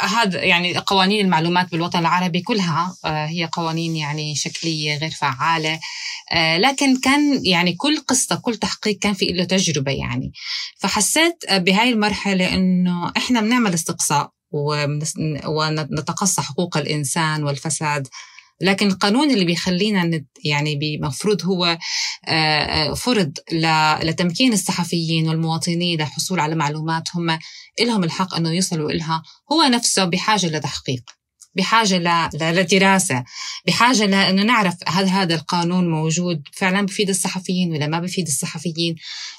هذا 0.00 0.44
يعني 0.44 0.78
قوانين 0.78 1.24
المعلومات 1.24 1.70
بالوطن 1.70 1.98
العربي 1.98 2.40
كلها 2.40 2.96
آه، 3.04 3.26
هي 3.26 3.48
قوانين 3.52 3.96
يعني 3.96 4.34
شكلية 4.34 4.98
غير 4.98 5.10
فعالة 5.10 5.80
آه، 6.32 6.58
لكن 6.58 7.00
كان 7.00 7.44
يعني 7.44 7.72
كل 7.72 7.98
قصة 8.08 8.36
كل 8.36 8.56
تحقيق 8.56 8.98
كان 8.98 9.14
في 9.14 9.24
له 9.24 9.44
تجربة 9.44 9.92
يعني. 9.92 10.32
فحسيت 10.78 11.36
بهاي 11.52 11.90
المرحلة 11.90 12.54
إنه 12.54 13.12
إحنا 13.16 13.40
بنعمل 13.40 13.74
استقصاء 13.74 14.30
ونتقصى 15.46 16.42
حقوق 16.42 16.76
الإنسان 16.76 17.44
والفساد. 17.44 18.08
لكن 18.60 18.86
القانون 18.86 19.30
اللي 19.30 19.44
بيخلينا 19.44 20.24
يعني 20.44 20.76
بمفروض 20.76 21.44
هو 21.44 21.78
آه، 22.28 22.30
آه، 22.30 22.94
فرض 22.94 23.38
لتمكين 24.02 24.52
الصحفيين 24.52 25.28
والمواطنين 25.28 26.00
للحصول 26.00 26.40
على 26.40 26.54
معلومات 26.54 27.08
هم 27.14 27.38
لهم 27.80 28.04
الحق 28.04 28.34
أنه 28.34 28.52
يوصلوا 28.52 28.90
إلها 28.90 29.22
هو 29.52 29.62
نفسه 29.62 30.04
بحاجة 30.04 30.46
لتحقيق 30.46 31.02
بحاجة 31.54 32.28
لدراسة 32.34 33.24
بحاجة 33.66 34.06
لأنه 34.06 34.42
نعرف 34.42 34.74
هل 34.86 35.08
هذا 35.08 35.34
القانون 35.34 35.90
موجود 35.90 36.42
فعلا 36.52 36.86
بفيد 36.86 37.08
الصحفيين 37.08 37.72
ولا 37.72 37.86
ما 37.86 38.00
بفيد 38.00 38.26
الصحفيين. 38.26 38.96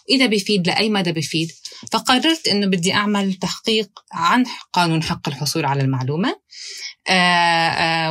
إذا 0.09 0.25
بفيد 0.25 0.67
لأي 0.67 0.89
مدى 0.89 1.11
بفيد 1.11 1.51
فقررت 1.91 2.47
أنه 2.47 2.67
بدي 2.67 2.93
أعمل 2.93 3.33
تحقيق 3.33 3.89
عن 4.11 4.45
قانون 4.73 5.03
حق 5.03 5.29
الحصول 5.29 5.65
على 5.65 5.81
المعلومة. 5.81 6.35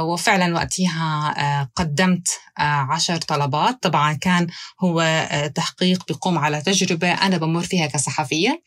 وفعلا 0.00 0.54
وقتها 0.54 1.70
قدمت 1.76 2.28
عشر 2.58 3.16
طلبات. 3.16 3.82
طبعا 3.82 4.12
كان 4.12 4.46
هو 4.84 5.28
تحقيق 5.54 6.06
بيقوم 6.08 6.38
على 6.38 6.62
تجربة 6.62 7.12
أنا 7.12 7.36
بمر 7.36 7.62
فيها 7.62 7.86
كصحفية 7.86 8.62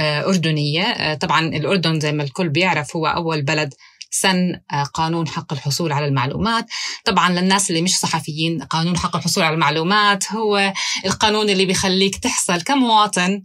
أردنية. 0.00 1.14
طبعا 1.14 1.40
الأردن 1.40 2.00
زي 2.00 2.12
ما 2.12 2.22
الكل 2.22 2.48
بيعرف 2.48 2.96
هو 2.96 3.06
أول 3.06 3.42
بلد 3.42 3.74
سن 4.10 4.60
قانون 4.94 5.28
حق 5.28 5.52
الحصول 5.52 5.92
على 5.92 6.06
المعلومات. 6.06 6.66
طبعا 7.04 7.30
للناس 7.30 7.70
اللي 7.70 7.82
مش 7.82 7.98
صحفيين 7.98 8.62
قانون 8.62 8.98
حق 8.98 9.16
الحصول 9.16 9.44
على 9.44 9.54
المعلومات 9.54 10.32
هو 10.32 10.72
القانون 11.06 11.50
اللي 11.50 11.66
بيخليك 11.66 12.16
تحصل 12.16 12.62
كمواطن 12.62 13.42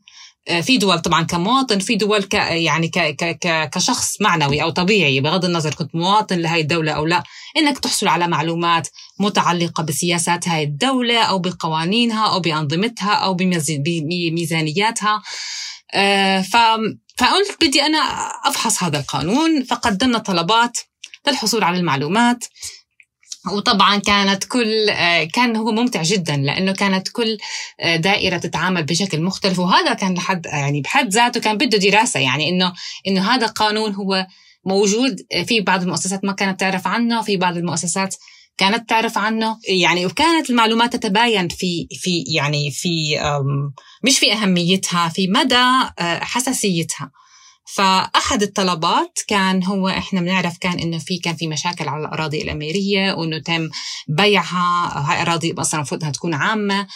في 0.61 0.77
دول 0.77 0.99
طبعا 0.99 1.23
كمواطن 1.23 1.79
في 1.79 1.95
دول 1.95 2.23
ك 2.23 2.33
يعني 2.33 2.87
ك 2.87 2.99
ك 2.99 3.69
كشخص 3.69 4.21
معنوي 4.21 4.63
أو 4.63 4.69
طبيعي 4.69 5.19
بغض 5.19 5.45
النظر 5.45 5.73
كنت 5.73 5.95
مواطن 5.95 6.39
لهي 6.39 6.61
الدولة 6.61 6.91
أو 6.91 7.05
لا 7.05 7.23
إنك 7.57 7.79
تحصل 7.79 8.07
على 8.07 8.27
معلومات 8.27 8.87
متعلقة 9.19 9.83
بسياسات 9.83 10.47
هاي 10.47 10.63
الدولة 10.63 11.23
أو 11.23 11.39
بقوانينها 11.39 12.27
أو 12.27 12.39
بأنظمتها 12.39 13.13
أو 13.13 13.33
بميزانياتها. 13.33 15.21
ف 16.51 16.57
فقلت 17.17 17.57
بدي 17.61 17.81
أنا 17.81 17.99
أفحص 18.45 18.83
هذا 18.83 18.99
القانون 18.99 19.63
فقدمنا 19.63 20.17
طلبات 20.17 20.77
للحصول 21.27 21.63
على 21.63 21.77
المعلومات. 21.77 22.45
وطبعا 23.51 23.97
كانت 23.97 24.43
كل 24.43 24.91
كان 25.33 25.55
هو 25.55 25.71
ممتع 25.71 26.01
جدا 26.01 26.37
لأنه 26.37 26.71
كانت 26.71 27.07
كل 27.07 27.37
دائرة 27.95 28.37
تتعامل 28.37 28.83
بشكل 28.83 29.21
مختلف 29.21 29.59
وهذا 29.59 29.93
كان 29.93 30.13
لحد 30.13 30.45
يعني 30.45 30.81
بحد 30.81 31.09
ذاته 31.09 31.39
كان 31.39 31.57
بده 31.57 31.77
دراسة 31.77 32.19
يعني 32.19 32.49
إنه 32.49 32.73
إنه 33.07 33.31
هذا 33.31 33.45
القانون 33.45 33.93
هو 33.93 34.27
موجود 34.65 35.15
في 35.47 35.61
بعض 35.61 35.81
المؤسسات 35.81 36.25
ما 36.25 36.31
كانت 36.31 36.59
تعرف 36.59 36.87
عنه 36.87 37.21
في 37.21 37.37
بعض 37.37 37.57
المؤسسات 37.57 38.15
كانت 38.57 38.89
تعرف 38.89 39.17
عنه 39.17 39.57
يعني 39.67 40.05
وكانت 40.05 40.49
المعلومات 40.49 40.95
تتباين 40.95 41.47
في 41.47 41.87
في 41.91 42.23
يعني 42.27 42.71
في 42.71 43.19
مش 44.03 44.19
في 44.19 44.33
أهميتها 44.33 45.09
في 45.09 45.27
مدى 45.27 45.65
حساسيتها. 45.99 47.11
فأحد 47.65 48.43
الطلبات 48.43 49.19
كان 49.27 49.63
هو 49.63 49.87
إحنا 49.89 50.21
بنعرف 50.21 50.57
كان 50.57 50.79
إنه 50.79 50.97
في 50.97 51.17
كان 51.17 51.35
في 51.35 51.47
مشاكل 51.47 51.87
على 51.87 52.05
الأراضي 52.05 52.41
الأميرية 52.41 53.13
وإنه 53.13 53.39
تم 53.39 53.69
بيعها 54.07 54.91
هاي 55.11 55.21
أراضي 55.21 55.53
أصلا 55.57 55.79
المفروض 55.79 56.01
إنها 56.01 56.13
تكون 56.13 56.33
عامة. 56.33 56.87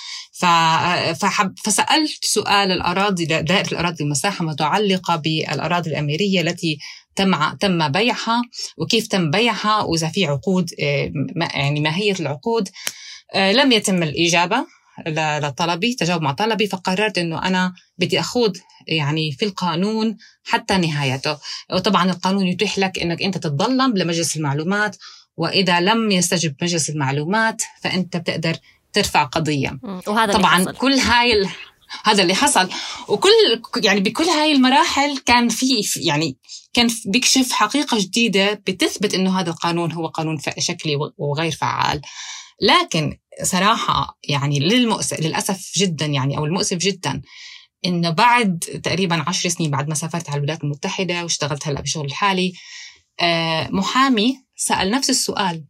فحب 1.20 1.54
فسألت 1.64 2.26
سؤال 2.26 2.72
الأراضي 2.72 3.26
دائرة 3.26 3.68
الأراضي 3.72 4.04
المساحة 4.04 4.46
متعلقه 4.46 5.16
بالأراضي 5.16 5.90
الأميرية 5.90 6.42
التي 6.42 6.78
تم 7.16 7.54
تم 7.54 7.90
بيعها 7.92 8.42
وكيف 8.78 9.08
تم 9.08 9.32
بيعها 9.32 9.82
وإذا 9.82 10.08
في 10.08 10.26
عقود 10.26 10.70
يعني 11.40 11.80
ماهية 11.80 12.16
العقود. 12.20 12.70
لم 13.36 13.72
يتم 13.72 14.04
الإجابة. 14.04 14.77
لطلبي 15.42 15.94
تجاوب 15.94 16.22
مع 16.22 16.32
طلبي 16.32 16.68
فقررت 16.68 17.18
إنه 17.18 17.48
أنا 17.48 17.74
بدي 17.98 18.20
أخوض 18.20 18.58
يعني 18.88 19.32
في 19.32 19.46
القانون 19.46 20.18
حتى 20.44 20.78
نهايته. 20.78 21.38
وطبعا 21.74 22.12
القانون 22.12 22.48
يتيح 22.48 22.80
لك 22.80 23.00
إنك 23.00 23.22
أنت 23.22 23.38
تتظلم 23.38 23.98
لمجلس 23.98 24.38
المعلومات 24.38 24.98
وإذا 25.38 25.80
لم 25.80 26.12
يستجب 26.12 26.56
مجلس 26.62 26.90
المعلومات 26.90 27.62
فأنت 27.82 28.18
بتقدر 28.18 28.58
ترفع 28.94 29.24
قضية. 29.24 29.80
وهذا 30.08 30.34
طبعا 30.34 30.58
اللي 30.58 30.70
حصل. 30.70 30.78
كل 30.78 30.94
هاي 30.94 31.34
ال... 31.34 31.50
هذا 32.04 32.24
اللي 32.24 32.36
حصل. 32.36 32.70
وكل 33.08 33.30
يعني 33.84 34.00
بكل 34.00 34.24
هاي 34.24 34.52
المراحل 34.52 35.18
كان 35.18 35.50
في 35.50 35.66
يعني 35.98 36.38
كان 36.74 36.90
بيكشف 37.06 37.52
حقيقة 37.52 37.98
جديدة 38.00 38.54
بتثبت 38.54 39.14
إنه 39.14 39.40
هذا 39.40 39.50
القانون 39.50 39.92
هو 39.92 40.08
قانون 40.08 40.38
شكلي 40.60 40.96
وغير 41.18 41.52
فعال. 41.52 42.02
لكن 42.62 43.18
صراحة 43.44 44.20
يعني 44.30 44.60
للمؤسف 44.60 45.20
للأسف 45.20 45.72
جدا 45.78 46.06
يعني 46.06 46.38
أو 46.38 46.46
المؤسف 46.46 46.78
جدا 46.78 47.22
انه 47.86 48.10
بعد 48.10 48.60
تقريبا 48.84 49.24
عشر 49.28 49.50
سنين 49.50 49.72
بعد 49.72 49.88
ما 49.88 49.96
سافرت 49.96 50.30
على 50.30 50.38
الولايات 50.38 50.64
المتحدة 50.64 51.24
واشتغلت 51.24 51.68
هلأ 51.68 51.82
بشغل 51.82 52.06
الحالي 52.06 52.54
محامي 53.70 54.38
سأل 54.56 54.92
نفس 54.92 55.10
السؤال 55.10 55.66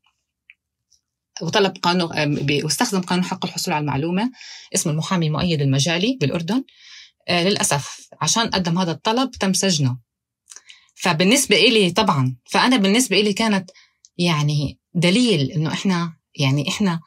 وطلب 1.42 1.78
قانون 1.82 2.10
واستخدم 2.64 3.02
قانون 3.02 3.26
حق 3.26 3.46
الحصول 3.46 3.74
على 3.74 3.82
المعلومة 3.82 4.32
اسمه 4.76 4.94
المحامي 4.94 5.30
مؤيد 5.30 5.62
المجالي 5.62 6.18
بالأردن 6.22 6.64
للأسف 7.30 8.08
عشان 8.22 8.50
قدم 8.50 8.78
هذا 8.78 8.92
الطلب 8.92 9.32
تم 9.32 9.54
سجنه. 9.54 9.98
فبالنسبة 10.96 11.56
إلي 11.56 11.92
طبعا 11.92 12.36
فأنا 12.46 12.78
بالنسبة 12.78 13.20
إلي 13.20 13.34
كانت 13.34 13.72
يعني 14.18 14.80
دليل 14.94 15.52
إنه 15.52 15.74
إحنا 15.74 16.18
يعني 16.36 16.70
إحنا 16.70 17.00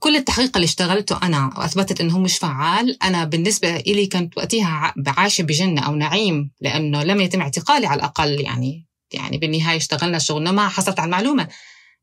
كل 0.00 0.16
التحقيق 0.16 0.56
اللي 0.56 0.64
اشتغلته 0.64 1.18
أنا 1.22 1.50
وأثبتت 1.58 2.00
إنه 2.00 2.18
مش 2.18 2.38
فعال 2.38 3.02
أنا 3.02 3.24
بالنسبة 3.24 3.76
لي 3.76 4.06
كنت 4.06 4.38
وقتها 4.38 4.94
عايشه 5.06 5.42
بجنة 5.42 5.86
أو 5.86 5.94
نعيم 5.94 6.50
لأنه 6.60 7.02
لم 7.02 7.20
يتم 7.20 7.40
اعتقالي 7.40 7.86
على 7.86 7.98
الأقل 7.98 8.40
يعني 8.40 8.86
يعني 9.12 9.38
بالنهاية 9.38 9.76
اشتغلنا 9.76 10.18
شغلنا 10.18 10.52
ما 10.52 10.68
حصلت 10.68 10.98
على 10.98 11.06
المعلومة. 11.06 11.48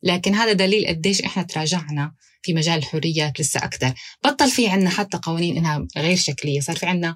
لكن 0.04 0.36
هذا 0.36 0.54
دليل 0.54 0.88
قديش 0.88 1.22
إحنا 1.22 1.44
تراجعنا 1.44 2.13
في 2.42 2.54
مجال 2.54 2.77
الحريات 2.77 3.39
لسه 3.39 3.60
أكثر. 3.60 3.94
بطل 4.24 4.50
في 4.50 4.68
عندنا 4.68 4.89
حتى 4.89 5.18
قوانين 5.24 5.58
إنها 5.58 5.88
غير 5.98 6.18
شكلية 6.18 6.60
صار 6.60 6.75
في 6.75 6.86
عندنا 6.86 7.16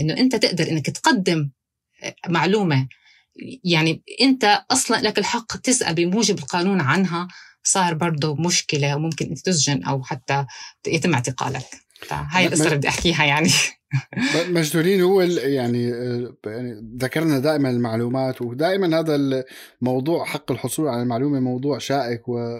إنه 0.00 0.14
أنت 0.16 0.36
تقدر 0.36 0.70
إنك 0.70 0.90
تقدم 0.90 1.50
معلومة 2.28 2.88
يعني 3.64 4.02
أنت 4.20 4.64
أصلا 4.70 5.00
لك 5.00 5.18
الحق 5.18 5.56
تسأل 5.56 5.94
بموجب 5.94 6.38
القانون 6.38 6.80
عنها. 6.80 7.28
صار 7.68 7.94
برضه 7.94 8.34
مشكلة 8.34 8.96
وممكن 8.96 9.26
انت 9.26 9.38
تسجن 9.38 9.84
أو 9.84 10.02
حتى 10.02 10.46
يتم 10.86 11.14
اعتقالك. 11.14 11.64
فهاي 12.08 12.46
القصة 12.46 12.64
اللي 12.64 12.76
بدي 12.76 12.88
أحكيها 12.88 13.24
يعني. 13.24 13.50
مجدولين 14.48 15.00
هو 15.00 15.20
يعني 15.20 15.88
يعني 16.46 16.90
ذكرنا 16.96 17.38
دائما 17.38 17.70
المعلومات 17.70 18.42
ودائما 18.42 19.00
هذا 19.00 19.44
الموضوع 19.82 20.24
حق 20.24 20.52
الحصول 20.52 20.88
على 20.88 21.02
المعلومة 21.02 21.40
موضوع 21.40 21.78
شائك 21.78 22.28
و 22.28 22.58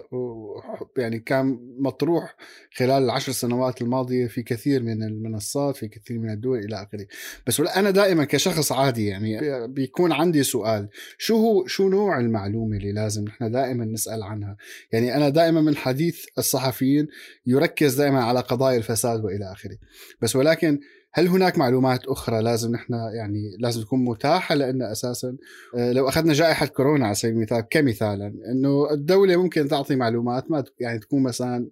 يعني 0.98 1.18
كان 1.18 1.58
مطروح 1.78 2.36
خلال 2.74 3.02
العشر 3.02 3.32
سنوات 3.32 3.82
الماضية 3.82 4.26
في 4.26 4.42
كثير 4.42 4.82
من 4.82 5.02
المنصات 5.02 5.76
في 5.76 5.88
كثير 5.88 6.18
من 6.18 6.30
الدول 6.30 6.58
إلى 6.58 6.82
آخره. 6.82 7.06
بس 7.46 7.60
أنا 7.60 7.90
دائما 7.90 8.24
كشخص 8.24 8.72
عادي 8.72 9.06
يعني 9.06 9.66
بيكون 9.68 10.12
عندي 10.12 10.42
سؤال 10.42 10.88
شو 11.18 11.36
هو 11.36 11.66
شو 11.66 11.88
نوع 11.88 12.20
المعلومة 12.20 12.76
اللي 12.76 12.92
لازم 12.92 13.24
نحن 13.24 13.50
دائما 13.50 13.84
نسأل 13.84 14.22
عنها؟ 14.22 14.56
يعني 14.92 15.16
أنا 15.16 15.28
دائما 15.28 15.60
من 15.60 15.76
حديث 15.76 16.24
الصحفيين 16.38 17.08
يركز 17.46 17.94
دائما 17.94 18.24
على 18.24 18.40
قضايا 18.40 18.78
الفساد 18.78 19.24
وإلى 19.24 19.52
آخره. 19.52 19.76
بس 20.20 20.36
ولكن 20.36 20.80
هل 21.12 21.28
هناك 21.28 21.58
معلومات 21.58 22.06
أخرى 22.06 22.42
لازم 22.42 22.72
نحن 22.72 22.94
يعني 22.94 23.56
لازم 23.58 23.82
تكون 23.82 24.04
متاحة؟ 24.04 24.54
لأن 24.54 24.82
أساسا 24.82 25.36
لو 25.74 26.08
أخذنا 26.08 26.32
جائحة 26.32 26.66
كورونا 26.66 27.06
على 27.06 27.14
سبيل 27.14 27.34
المثال 27.34 27.60
كمثالا 27.70 28.34
إنه 28.52 28.90
الدولة 28.90 29.36
ممكن 29.36 29.68
تعطي 29.68 29.96
معلومات 29.96 30.50
ما 30.50 30.64
يعني 30.80 30.98
تكون 30.98 31.22
مثلا 31.22 31.68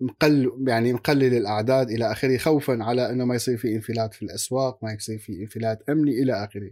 مقل 0.00 0.64
يعني 0.66 0.92
مقلل 0.92 1.34
الأعداد 1.34 1.90
إلى 1.90 2.12
آخره 2.12 2.36
خوفا 2.36 2.78
على 2.80 3.10
إنه 3.10 3.24
ما 3.24 3.34
يصير 3.34 3.56
في 3.56 3.74
انفلات 3.74 4.14
في 4.14 4.22
الأسواق 4.22 4.84
ما 4.84 4.92
يصير 4.92 5.18
في 5.18 5.32
انفلات 5.42 5.82
أمني 5.88 6.22
إلى 6.22 6.44
آخره. 6.44 6.70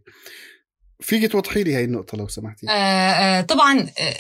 فيك 1.00 1.33
توضحي 1.33 1.62
لي 1.62 1.75
هاي 1.75 1.85
النقطة 1.85 2.19
لو 2.19 2.29
سمحتي؟ 2.29 2.67
آه 2.69 2.73
آه 2.73 3.41
طبعا 3.41 3.81
آه 3.81 4.15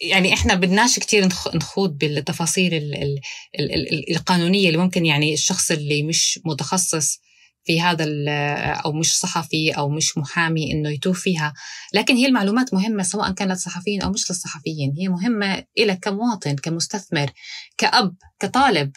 يعني 0.00 0.34
إحنا 0.34 0.54
بدناش 0.54 0.98
كتير 0.98 1.28
نخوض 1.54 1.98
بالتفاصيل 1.98 2.74
ال 2.74 2.94
ال 2.94 3.74
ال 3.74 4.10
القانونية 4.16 4.66
اللي 4.66 4.78
ممكن 4.78 5.06
يعني 5.06 5.34
الشخص 5.34 5.70
اللي 5.70 6.02
مش 6.02 6.40
متخصص 6.44 7.18
في 7.64 7.80
هذا 7.80 8.06
أو 8.84 8.92
مش 8.92 9.18
صحفي 9.18 9.70
أو 9.70 9.88
مش 9.88 10.18
محامي 10.18 10.72
إنه 10.72 10.90
يتوه 10.90 11.12
فيها. 11.12 11.54
لكن 11.94 12.16
هي 12.16 12.26
المعلومات 12.26 12.74
مهمة 12.74 13.02
سواء 13.02 13.32
كانت 13.32 13.58
صحفيين 13.58 14.02
أو 14.02 14.10
مش 14.10 14.30
للصحفيين. 14.30 14.94
هي 14.98 15.08
مهمة 15.08 15.64
لك 15.78 15.98
كمواطن 15.98 16.56
كمستثمر 16.56 17.30
كأب 17.78 18.14
كطالب 18.40 18.92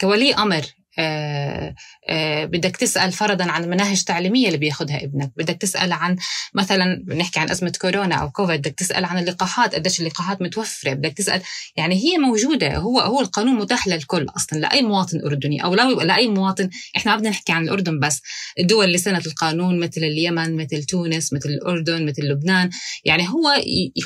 كولي 0.00 0.34
أمر. 0.34 0.64
آه، 0.98 1.74
آه، 2.08 2.44
بدك 2.44 2.76
تسأل 2.76 3.12
فرضا 3.12 3.44
عن 3.44 3.64
المناهج 3.64 3.98
التعليمية 3.98 4.46
اللي 4.46 4.58
بياخدها 4.58 5.04
ابنك 5.04 5.32
بدك 5.36 5.56
تسأل 5.56 5.92
عن 5.92 6.16
مثلا 6.54 7.02
بنحكي 7.06 7.40
عن 7.40 7.50
أزمة 7.50 7.72
كورونا 7.80 8.14
أو 8.14 8.30
كوفيد 8.30 8.60
بدك 8.60 8.74
تسأل 8.74 9.04
عن 9.04 9.18
اللقاحات 9.18 9.74
قديش 9.74 10.00
اللقاحات 10.00 10.42
متوفرة 10.42 10.92
بدك 10.92 11.12
تسأل 11.12 11.42
يعني 11.76 11.94
هي 11.94 12.18
موجودة 12.18 12.76
هو 12.76 13.00
هو 13.00 13.20
القانون 13.20 13.54
متاح 13.54 13.88
للكل 13.88 14.26
أصلا 14.36 14.58
لأي 14.58 14.82
مواطن 14.82 15.20
أردني 15.26 15.64
أو 15.64 15.74
لأي 15.74 16.28
مواطن 16.28 16.70
إحنا 16.96 17.12
ما 17.12 17.18
بدنا 17.18 17.30
نحكي 17.30 17.52
عن 17.52 17.64
الأردن 17.64 17.98
بس 17.98 18.22
الدول 18.58 18.84
اللي 18.84 18.98
سنت 18.98 19.26
القانون 19.26 19.80
مثل 19.80 20.00
اليمن 20.00 20.56
مثل 20.56 20.84
تونس 20.84 21.32
مثل 21.32 21.48
الأردن 21.48 22.06
مثل 22.06 22.22
لبنان 22.22 22.70
يعني 23.04 23.28
هو 23.28 23.48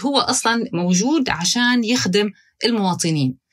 هو 0.05 0.19
أصلا 0.19 0.65
موجود 0.73 1.29
عشان 1.29 1.85
يخدم 1.85 2.31
المواطنين. 2.65 3.48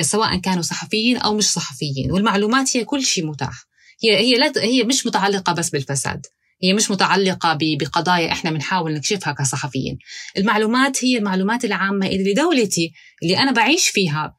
سواء 0.00 0.36
كانوا 0.36 0.62
صحفيين 0.62 1.16
أو 1.16 1.36
مش 1.36 1.50
صحفيين. 1.52 2.12
والمعلومات 2.12 2.76
هي 2.76 2.84
كل 2.84 3.02
شيء 3.02 3.26
متاح. 3.26 3.64
هي 4.04 4.16
هي 4.16 4.34
لا 4.34 4.52
هي 4.56 4.84
مش 4.84 5.06
متعلقة 5.06 5.52
بس 5.52 5.70
بالفساد. 5.70 6.26
هي 6.62 6.72
مش 6.72 6.90
متعلقة 6.90 7.58
بقضايا 7.60 8.32
إحنا 8.32 8.50
بنحاول 8.50 8.94
نكشفها 8.94 9.32
كصحفيين. 9.32 9.98
المعلومات 10.36 11.04
هي 11.04 11.18
المعلومات 11.18 11.64
العامة 11.64 12.06
اللي 12.06 12.34
دولتي 12.34 12.92
اللي 13.22 13.38
أنا 13.38 13.52
بعيش 13.52 13.88
فيها 13.88 14.36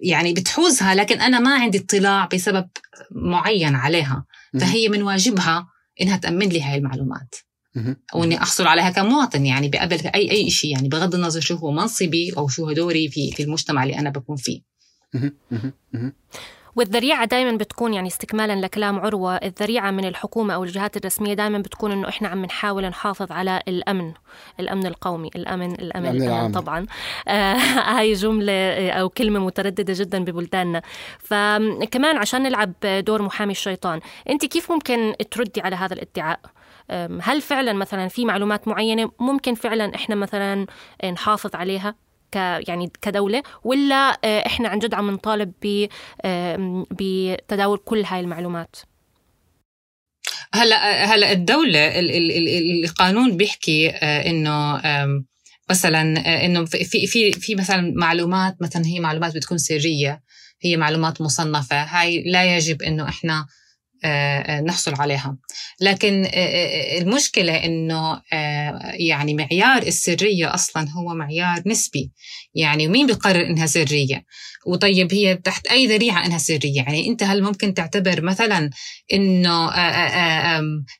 يعني 0.00 0.32
بتحوزها 0.32 0.94
لكن 0.94 1.20
أنا 1.20 1.38
ما 1.40 1.54
عندي 1.54 1.78
اطلاع 1.78 2.28
بسبب 2.34 2.68
معين 3.10 3.74
عليها. 3.74 4.24
فهي 4.60 4.88
من 4.88 5.02
واجبها 5.02 5.66
إنها 6.00 6.16
تأمن 6.16 6.48
لي 6.48 6.62
هاي 6.62 6.78
المعلومات. 6.78 7.34
أو 8.14 8.24
إني 8.24 8.42
أحصل 8.42 8.66
عليها 8.66 8.90
كمواطن 8.90 9.46
يعني 9.46 9.68
بقبل 9.68 10.00
اي 10.14 10.30
أي 10.30 10.50
شيء 10.50 10.72
يعني 10.72 10.88
بغض 10.88 11.14
النظر 11.14 11.40
شو 11.40 11.54
هو 11.54 11.70
منصبي 11.70 12.32
أو 12.36 12.48
شو 12.48 12.64
هو 12.64 12.72
دوري 12.72 13.08
في 13.08 13.30
في 13.30 13.42
المجتمع 13.42 13.82
اللي 13.82 13.98
أنا 13.98 14.10
بكون 14.10 14.36
فيه. 14.36 14.60
والذريعة 16.76 17.24
دائما 17.24 17.56
بتكون 17.56 17.94
يعني 17.94 18.08
استكمالا 18.08 18.60
لكلام 18.60 19.00
عروة 19.00 19.36
الذريعة 19.36 19.90
من 19.90 20.04
الحكومة 20.04 20.54
أو 20.54 20.64
الجهات 20.64 20.96
الرسمية 20.96 21.34
دائما 21.34 21.58
بتكون 21.58 21.92
إنه 21.92 22.08
إحنا 22.08 22.28
عم 22.28 22.44
نحاول 22.44 22.86
نحافظ 22.86 23.32
على 23.32 23.62
الأمن 23.68 24.12
الأمن 24.60 24.86
القومي 24.86 25.30
الأمن 25.36 25.72
الأمن, 25.72 26.06
الأمن, 26.06 26.22
الأمن 26.22 26.52
طبعا. 26.52 26.86
آه 27.28 27.54
هاي 27.96 28.12
جملة 28.12 28.90
أو 28.90 29.08
كلمة 29.08 29.38
مترددة 29.38 29.94
جدا 29.96 30.24
ببلداننا. 30.24 30.82
فكمان 31.18 32.16
عشان 32.16 32.42
نلعب 32.42 32.72
دور 32.84 33.22
محامي 33.22 33.52
الشيطان 33.52 34.00
أنت 34.30 34.46
كيف 34.46 34.72
ممكن 34.72 35.14
تردي 35.30 35.60
على 35.60 35.76
هذا 35.76 35.94
الادعاء؟ 35.94 36.40
هل 37.20 37.40
فعلا 37.40 37.72
مثلا 37.72 38.08
في 38.08 38.24
معلومات 38.24 38.68
معينة 38.68 39.10
ممكن 39.20 39.54
فعلا 39.54 39.94
إحنا 39.94 40.14
مثلا 40.14 40.66
نحافظ 41.04 41.50
عليها 41.54 41.94
ك 42.32 42.36
يعني 42.68 42.92
كدولة 43.02 43.42
ولا 43.64 44.18
آه، 44.24 44.46
إحنا 44.46 44.68
عن 44.68 44.78
جد 44.78 44.94
عم 44.94 45.10
نطالب 45.10 45.52
بتداول 46.90 47.78
كل 47.78 48.04
هاي 48.04 48.20
المعلومات؟ 48.20 48.76
هلأ 50.54 51.04
هلأ 51.04 51.32
الدولة 51.32 51.92
القانون 52.84 53.36
بيحكي 53.36 53.90
آه، 53.90 54.30
إنه 54.30 54.80
مثلا 55.70 56.02
إنه 56.44 56.64
في 56.64 57.06
في 57.06 57.32
في 57.32 57.54
مثلا 57.54 57.92
معلومات 57.96 58.56
مثلا 58.62 58.86
هي 58.86 59.00
معلومات 59.00 59.34
بتكون 59.34 59.58
سرية 59.58 60.22
هي 60.62 60.76
معلومات 60.76 61.20
مصنفة 61.20 61.82
هاي 61.82 62.22
لا 62.26 62.56
يجب 62.56 62.82
آه، 62.82 62.86
آه، 62.88 63.46
نحصل 64.60 64.94
عليها. 64.94 65.36
لكن 65.80 66.24
آه، 66.34 66.98
المشكلة 66.98 67.64
أنه 67.64 68.22
يعني 68.98 69.34
معيار 69.34 69.82
السرية 69.82 70.54
أصلا 70.54 70.88
هو 70.90 71.14
معيار 71.14 71.62
نسبي. 71.66 72.12
يعني 72.54 72.88
مين 72.88 73.06
بيقرر 73.06 73.46
أنها 73.46 73.66
سرية؟ 73.66 74.24
وطيب 74.66 75.14
هي 75.14 75.34
تحت 75.34 75.66
أي 75.66 75.86
ذريعة 75.86 76.26
أنها 76.26 76.38
سرية؟ 76.38 76.76
يعني 76.76 77.08
أنت 77.08 77.22
هل 77.22 77.42
ممكن 77.42 77.74
تعتبر 77.74 78.22
مثلا 78.22 78.70
أنه 79.12 79.70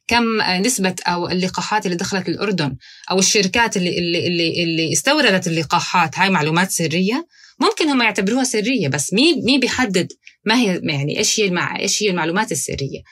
كم 0.06 0.42
نسبة 0.42 0.94
أو 1.06 1.28
اللقاحات 1.28 1.86
اللي 1.86 1.96
دخلت 1.96 2.28
الأردن 2.28 2.76
أو 3.10 3.18
الشركات 3.18 3.76
اللي, 3.76 3.98
اللي, 3.98 4.26
اللي, 4.26 4.62
اللي 4.64 4.92
استوردت 4.92 5.46
اللقاحات 5.46 6.18
هاي 6.18 6.30
معلومات 6.30 6.70
سرية؟ 6.70 7.26
ممكن 7.60 7.88
هم 7.88 8.02
يعتبروها 8.02 8.44
سرية 8.44 8.88
بس 8.88 9.12
مين 9.12 9.44
مين 9.44 9.60
بيحدد 9.60 10.12
ما 10.44 10.60
هي 10.60 10.80
يعني 10.84 11.18
إيش 11.18 11.40
هي 11.40 11.46
المع... 11.46 11.78
إيش 11.78 12.02
هي 12.02 12.10
المعلومات 12.10 12.52
السرية. 12.52 13.02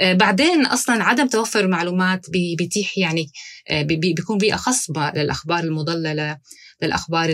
آه 0.00 0.12
بعدين 0.12 0.66
أصلا 0.66 1.04
عدم 1.04 1.26
توفر 1.26 1.60
المعلومات 1.60 2.26
بيتيح 2.30 2.98
يعني 2.98 3.26
آه 3.70 3.82
بيكون 3.82 4.38
بأخص 4.38 4.90
للأخبار 5.14 5.64
المضللة. 5.64 6.38
للأخبار 6.84 7.30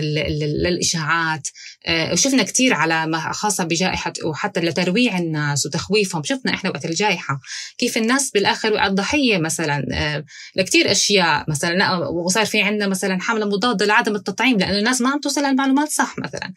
للإشاعات. 0.63 1.47
آه، 1.85 2.13
وشفنا 2.13 2.43
كثير 2.43 2.73
على 2.73 3.31
خاصة 3.33 3.63
بجائحة 3.63 4.13
وحتى 4.25 4.59
لترويع 4.59 5.17
الناس 5.17 5.65
وتخويفهم. 5.65 6.23
شفنا 6.23 6.53
إحنا 6.53 6.69
وقت 6.69 6.85
الجائحة 6.85 7.39
كيف 7.77 7.97
الناس 7.97 8.31
بالآخر 8.31 8.73
وقعت 8.73 8.91
ضحيه 8.91 9.37
مثلا. 9.37 9.85
آه، 9.93 10.23
لكثير 10.55 10.91
أشياء 10.91 11.45
مثلا 11.47 11.97
وصار 11.97 12.45
في 12.45 12.61
عندنا 12.61 12.87
مثلا 12.87 13.21
حملة 13.21 13.45
مضادة 13.45 13.85
لعدم 13.85 14.15
التطعيم 14.15 14.57
لأنه 14.57 14.79
الناس 14.79 15.01
ما 15.01 15.09
عم 15.09 15.19
توصل 15.19 15.45
المعلومات 15.45 15.89
صح 15.89 16.15
مثلا. 16.19 16.53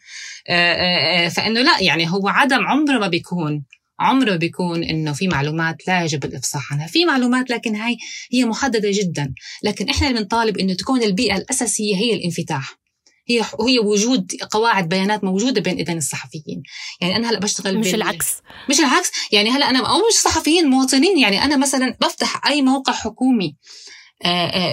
آه، 0.47 1.27
فإنه 1.27 1.61
لا 1.61 1.79
يعني 1.81 2.11
هو 2.11 2.27
عدم 2.27 2.67
عمره 2.67 2.99
ما 2.99 3.07
بيكون 3.07 3.63
عمره 3.99 4.35
بيكون 4.35 4.83
إنه 4.83 5.13
في 5.13 5.27
معلومات 5.27 5.87
لا 5.87 6.03
يجب 6.03 6.25
الإفصاح 6.25 6.73
عنها، 6.73 6.87
في 6.87 7.05
معلومات 7.05 7.49
لكن 7.49 7.75
هاي 7.75 7.97
هي 8.33 8.45
محددة 8.45 8.89
جدا، 8.91 9.33
لكن 9.63 9.89
إحنا 9.89 10.11
بنطالب 10.11 10.57
إنه 10.57 10.73
تكون 10.73 11.03
البيئة 11.03 11.37
الأساسية 11.37 11.95
هي 11.95 12.13
الانفتاح. 12.13 12.82
هي 13.27 13.41
هي 13.41 13.79
وجود 13.79 14.31
قواعد 14.51 14.89
بيانات 14.89 15.23
موجودة 15.23 15.61
بين 15.61 15.77
ايدين 15.77 15.97
الصحفيين. 15.97 16.63
يعني 17.01 17.15
أنا 17.15 17.29
هلأ 17.29 17.39
بشتغل 17.39 17.77
مش 17.77 17.91
بال... 17.91 17.95
العكس. 17.95 18.27
مش 18.69 18.79
العكس. 18.79 19.11
يعني 19.31 19.49
هلأ 19.49 19.69
أنا 19.69 19.79
أو 19.79 19.97
مش 19.97 20.15
صحفيين 20.21 20.69
مواطنين. 20.69 21.17
يعني 21.17 21.43
أنا 21.43 21.57
مثلا 21.57 21.97
بفتح 22.01 22.47
أي 22.47 22.61
موقع 22.61 22.93
حكومي. 22.93 23.55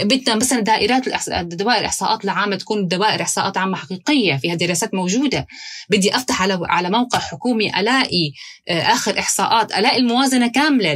بدنا 0.03 0.35
مثلا 0.35 0.61
دائرات 0.61 1.09
دوائر 1.43 1.81
الاحصاءات 1.81 2.25
العامه 2.25 2.57
تكون 2.57 2.89
دوائر 2.89 3.23
إحصاءات 3.23 3.57
عامة 3.57 3.77
حقيقية 3.77 4.37
فيها 4.37 4.55
دراسات 4.55 4.95
موجودة. 4.95 5.47
بدي 5.91 6.17
أفتح 6.17 6.43
على 6.43 6.59
على 6.63 6.91
موقع 6.91 7.19
حكومي 7.19 7.81
ألاقي 7.81 8.33
آه، 8.69 8.81
آخر 8.81 9.19
إحصاءات 9.19 9.79
ألاقي 9.79 9.97
الموازنة 9.97 10.47
كاملة 10.47 10.95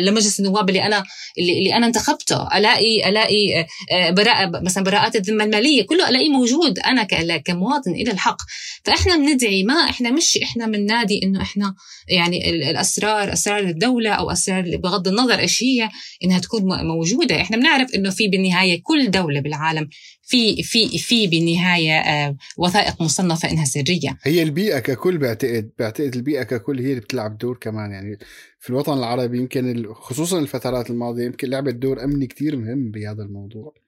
لمجلس 0.00 0.40
النواب 0.40 0.68
اللي 0.68 0.86
أنا 0.86 1.04
اللي, 1.38 1.74
أنا 1.76 1.86
انتخبته. 1.86 2.56
ألاقي 2.58 3.08
ألاقي 3.08 3.66
براءه 4.10 4.60
مثلا 4.62 4.84
براءات 4.84 5.16
الذمة 5.16 5.44
المالية 5.44 5.82
كله 5.86 6.08
ألاقيه 6.08 6.28
موجود. 6.28 6.78
أنا 6.78 7.02
كمواطن 7.44 7.90
إلى 7.90 8.10
الحق. 8.10 8.36
فإحنا 8.84 9.16
بندعي 9.16 9.62
ما 9.62 9.74
إحنا 9.74 10.10
مش 10.10 10.38
إحنا 10.42 10.66
من 10.66 10.86
نادي 10.86 11.20
إنه 11.22 11.42
إحنا 11.42 11.74
يعني 12.08 12.50
الأسرار 12.50 13.32
أسرار 13.32 13.58
الدولة 13.58 14.10
أو 14.10 14.30
أسرار 14.30 14.76
بغض 14.76 15.08
النظر 15.08 15.38
إيش 15.38 15.62
هي 15.62 15.88
إنها 16.24 16.38
تكون 16.38 16.62
موجودة. 16.86 17.40
إحنا 17.40 17.56
بنعرف 17.56 17.94
إنه 17.96 18.10
في 18.10 18.28
بالنهاية 18.28 18.80
كل 18.82 19.10
دولة 19.10 19.40
بالعالم 19.40 19.88
في 20.22 20.62
في 20.62 20.98
في 20.98 21.26
بالنهاية 21.26 21.92
آه، 21.98 22.36
وثائق 22.58 23.02
مصنفة 23.02 23.50
إنها 23.50 23.64
سرية 23.64 24.18
هي 24.22 24.42
البيئة 24.42 24.78
ككل 24.78 25.18
بعتقد 25.18 25.70
بعتقد 25.78 26.16
البيئة 26.16 26.42
ككل 26.42 26.78
هي 26.78 26.90
اللي 26.90 27.00
بتلعب 27.00 27.38
دور 27.38 27.56
كمان 27.56 27.90
يعني 27.90 28.18
في 28.60 28.70
الوطن 28.70 28.98
العربي 28.98 29.38
يمكن 29.38 29.92
خصوصا 29.94 30.38
الفترات 30.38 30.90
الماضية 30.90 31.24
يمكن 31.24 31.48
لعبت 31.48 31.74
دور 31.74 32.04
أمني 32.04 32.26
كتير 32.26 32.56
مهم 32.56 32.90
بهذا 32.90 33.22
الموضوع. 33.22 33.85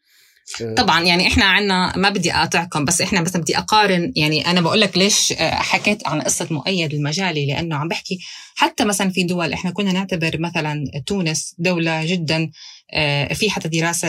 طبعا 0.77 1.05
يعني 1.05 1.27
إحنا 1.27 1.45
عنا 1.45 1.97
ما 1.97 2.09
بدي 2.09 2.33
أقاطعكم 2.33 2.85
بس 2.85 3.01
إحنا 3.01 3.21
مثلا 3.21 3.43
بدي 3.43 3.59
أقارن 3.59 4.13
يعني 4.17 4.47
أنا 4.47 4.61
بقول 4.61 4.81
لك 4.81 4.99
ليش 4.99 5.33
آه، 5.33 5.55
حكيت 5.55 6.07
عن 6.09 6.21
قصة 6.21 6.47
مؤيد 6.51 6.95
المجالي 6.95 7.47
لأنه 7.47 7.77
عم 7.77 7.89
بحكي 7.89 8.19
حتى 8.55 8.85
مثلا 8.85 9.11
في 9.11 9.23
دول 9.23 9.53
إحنا 9.53 9.71
كنا 9.71 9.93
نعتبر 9.93 10.37
مثلا 10.39 10.85
تونس 11.07 11.55
دولة 11.59 12.07
جدا 12.07 12.51
آه، 12.93 13.35
في 13.35 13.51
حتى 13.51 13.69
دراسة 13.69 14.09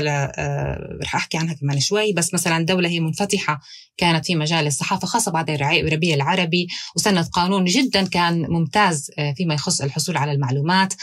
رح 1.03 1.15
أحكي 1.15 1.37
عنها 1.37 1.53
كمان 1.53 1.79
شوي 1.79 2.13
بس 2.13 2.33
مثلا 2.33 2.65
دولة 2.65 2.89
هي 2.89 2.99
منفتحة 2.99 3.61
كانت 3.97 4.25
في 4.25 4.35
مجال 4.35 4.67
الصحافة 4.67 5.07
خاصة 5.07 5.31
بعد 5.31 5.49
الربيع 5.49 6.15
العربي 6.15 6.67
وسنت 6.95 7.27
قانون 7.29 7.65
جدا 7.65 8.05
كان 8.07 8.41
ممتاز 8.41 9.11
فيما 9.37 9.53
يخص 9.53 9.81
الحصول 9.81 10.17
على 10.17 10.31
المعلومات. 10.31 10.93
آه، 10.93 10.97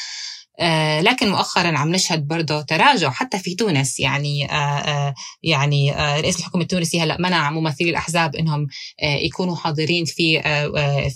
لكن 1.00 1.28
مؤخرا 1.28 1.78
عم 1.78 1.92
نشهد 1.92 2.28
برضه 2.28 2.60
تراجع 2.60 3.10
حتى 3.10 3.38
في 3.38 3.54
تونس. 3.54 4.00
يعني 4.00 4.52
آه، 4.52 4.54
آه، 4.54 5.14
يعني 5.42 5.92
رئيس 6.20 6.38
الحكومة 6.38 6.62
التونسي 6.62 7.00
هلأ 7.00 7.16
منع 7.20 7.50
ممثلي 7.50 7.90
الأحزاب 7.90 8.36
إنهم 8.36 8.66
يكونوا 9.02 9.56
حاضرين 9.56 10.04
في 10.04 10.42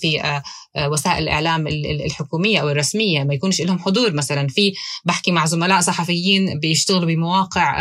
في 0.01 0.41
وسائل 0.89 1.23
الإعلام 1.23 1.67
الحكومية 2.07 2.59
أو 2.59 2.69
الرسمية. 2.69 3.25
ما 3.25 3.35
يكونش 3.35 3.61
لهم 3.61 3.79
حضور 3.79 4.13
مثلا. 4.13 4.49
في 4.49 4.73
بحكي 5.05 5.33
مع 5.33 5.47
زملاء 5.47 5.81
صحفيين 5.81 6.59
بيشتغلوا 6.59 7.07
بمواقع 7.07 7.75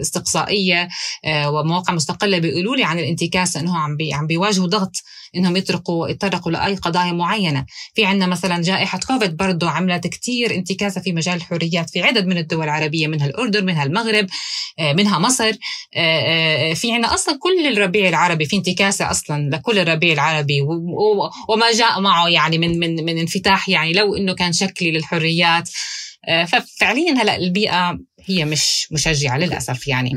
استقصائية 0.00 0.88
ومواقع 1.26 1.94
مستقلة 1.94 2.38
بيقولوا 2.38 2.76
لي 2.76 2.84
عن 2.84 2.98
الانتكاسة 2.98 3.60
انه 3.60 3.78
عم 3.78 3.96
عم 4.12 4.26
بيواجهوا 4.26 4.66
ضغط 4.66 5.02
إنهم 5.36 5.56
يطرقوا 5.56 6.08
يتطرقوا 6.08 6.52
لأي 6.52 6.74
قضايا 6.74 7.12
معينة. 7.12 7.66
في 7.94 8.04
عندنا 8.04 8.26
مثلا 8.26 8.62
جائحة 8.62 9.00
كوفيد 9.06 9.36
برضه 9.36 9.70
عملت 9.70 10.06
كثير 10.06 10.54
انتكاسة 10.54 11.00
في 11.00 11.12
مجال 11.12 11.34
الحريات 11.34 11.90
في 11.90 12.02
عدد 12.02 12.26
من 12.26 12.38
الدول 12.38 12.64
العربية 12.64 13.06
منها 13.06 13.26
الأردن 13.26 13.64
منها 13.64 13.84
المغرب 13.84 14.26
آه، 14.78 14.92
منها 14.92 15.18
مصر. 15.18 15.52
آه، 15.94 16.72
في 16.74 16.92
عندنا 16.92 17.14
أصلا 17.14 17.38
كل 17.38 17.66
الربيع 17.66 18.08
العربي 18.08 18.44
في 18.44 18.56
انتكاسة 18.56 19.10
أصلا 19.10 19.50
لكل 19.50 19.78
الربيع 19.78 20.12
العربي. 20.12 20.60
وما 21.48 21.72
جاء 21.72 22.00
معه 22.00 22.28
يعني 22.28 22.58
من 22.58 22.78
من 22.78 23.04
من 23.04 23.18
انفتاح 23.18 23.68
يعني 23.68 23.92
لو 23.92 24.14
إنه 24.14 24.34
كان 24.34 24.52
شكلي 24.52 24.90
للحريات. 24.90 25.70
ففعليا 26.46 27.12
هلا 27.12 27.36
البيئة 27.36 27.98
هي 28.24 28.44
مش 28.44 28.88
مشجعة 28.92 29.38
للأسف 29.38 29.88
يعني. 29.88 30.12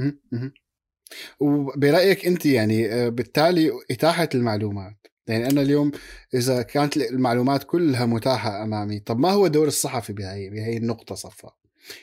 وبرأيك 1.39 2.25
أنت 2.25 2.45
يعني 2.45 2.93
آه، 2.93 3.09
بالتالي 3.09 3.71
اتاحه 3.91 4.29
المعلومات. 4.35 5.07
يعني 5.27 5.49
أنا 5.49 5.61
اليوم 5.61 5.91
إذا 6.33 6.61
كانت 6.61 6.97
المعلومات 6.97 7.63
كلها 7.63 8.05
متاحة 8.05 8.63
أمامي 8.63 8.99
طب 8.99 9.19
ما 9.19 9.31
هو 9.31 9.47
دور 9.47 9.67
الصحفي 9.67 10.13
بهي 10.13 10.49
بهي 10.49 10.77
النقطة 10.77 11.15
صفا؟ 11.15 11.51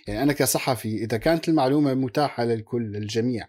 يعني 0.06 0.22
أنا 0.22 0.32
كصحفي 0.32 1.04
إذا 1.04 1.16
كانت 1.16 1.48
المعلومة 1.48 1.94
متاحة 1.94 2.44
للكل 2.44 2.82
للجميع 2.82 3.48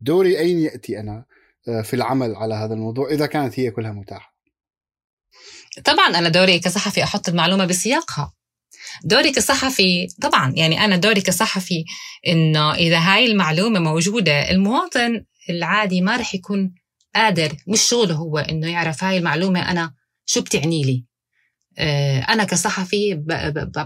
دوري 0.00 0.38
أين 0.38 0.58
يأتي 0.58 1.00
أنا 1.00 1.24
آه، 1.68 1.82
في 1.82 1.94
العمل 1.94 2.34
على 2.36 2.54
هذا 2.54 2.74
الموضوع 2.74 3.10
إذا 3.10 3.26
كانت 3.26 3.60
هي 3.60 3.70
كلها 3.70 3.92
متاحة؟ 3.92 4.34
طبعا 5.84 6.06
أنا 6.06 6.28
دوري 6.28 6.58
كصحفي 6.58 7.02
أحط 7.02 7.28
المعلومة 7.28 7.64
بسياقها. 7.64 8.32
دوري 9.04 9.32
كصحفي 9.32 10.06
طبعا 10.22 10.52
يعني 10.56 10.84
أنا 10.84 10.96
دوري 10.96 11.20
كصحفي 11.20 11.84
إنه 12.26 12.74
إذا 12.74 12.98
هاي 12.98 13.26
المعلومة 13.26 13.80
موجودة 13.80 14.50
المواطن 14.50 15.24
العادي 15.50 16.00
ما 16.00 16.16
رح 16.16 16.34
يكون 16.34 16.74
قادر 17.14 17.52
مش 17.68 17.80
شغله 17.82 18.14
هو 18.14 18.38
إنه 18.38 18.70
يعرف 18.70 19.04
هاي 19.04 19.18
المعلومة 19.18 19.70
أنا 19.70 19.94
شو 20.26 20.40
بتعني 20.40 20.82
لي. 20.82 21.04
أنا 22.28 22.44
كصحفي 22.44 23.14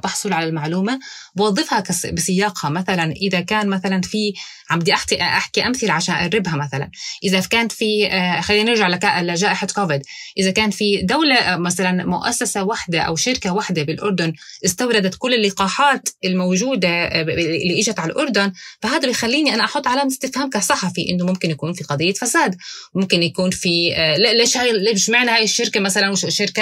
بحصل 0.05 0.33
على 0.33 0.49
المعلومة 0.49 0.99
بوظفها 1.35 1.85
بسياقها 2.13 2.71
مثلا. 2.71 3.13
إذا 3.13 3.41
كان 3.41 3.69
مثلا 3.69 4.01
في 4.01 4.33
عم 4.71 4.79
بدي 4.79 4.95
أحكي 4.95 5.23
أحكي 5.23 5.67
أمثلة 5.67 5.93
عشان 5.93 6.15
أقربها 6.15 6.57
مثلا. 6.57 6.91
إذا 7.25 7.41
كانت 7.41 7.73
في 7.73 8.07
آه، 8.07 8.41
خلينا 8.41 8.71
نرجع 8.71 9.21
لجائحة 9.21 9.67
كوفيد. 9.67 10.03
إذا 10.39 10.51
كان 10.51 10.71
في 10.71 11.03
دولة 11.03 11.35
آه، 11.35 11.57
مثلا 11.57 12.07
مؤسسة 12.07 12.63
واحدة 12.63 13.01
أو 13.01 13.17
شركة 13.17 13.53
واحدة 13.53 13.83
بالأردن 13.83 14.33
استوردت 14.65 15.15
كل 15.19 15.35
اللقاحات 15.35 16.09
الموجودة 16.25 16.89
اللي 17.21 17.81
إجت 17.81 17.99
على 17.99 18.13
الأردن 18.13 18.53
فهذا 18.83 19.07
بيخليني 19.07 19.55
أنا 19.55 19.65
أحط 19.65 19.87
علامة 19.87 20.09
استفهام 20.09 20.51
كصحفي 20.51 21.11
إنه 21.11 21.27
ممكن 21.27 21.51
يكون 21.51 21.73
في 21.73 21.85
قضية 21.85 22.13
فساد. 22.13 22.57
ممكن 22.95 23.23
يكون 23.23 23.51
في 23.51 23.95
ليش 24.19 24.57
هاي 24.57 24.73
ليش 24.73 25.11
معنى 25.11 25.31
هاي 25.31 25.45
الشركة 25.45 25.81
مثلا؟ 25.81 26.15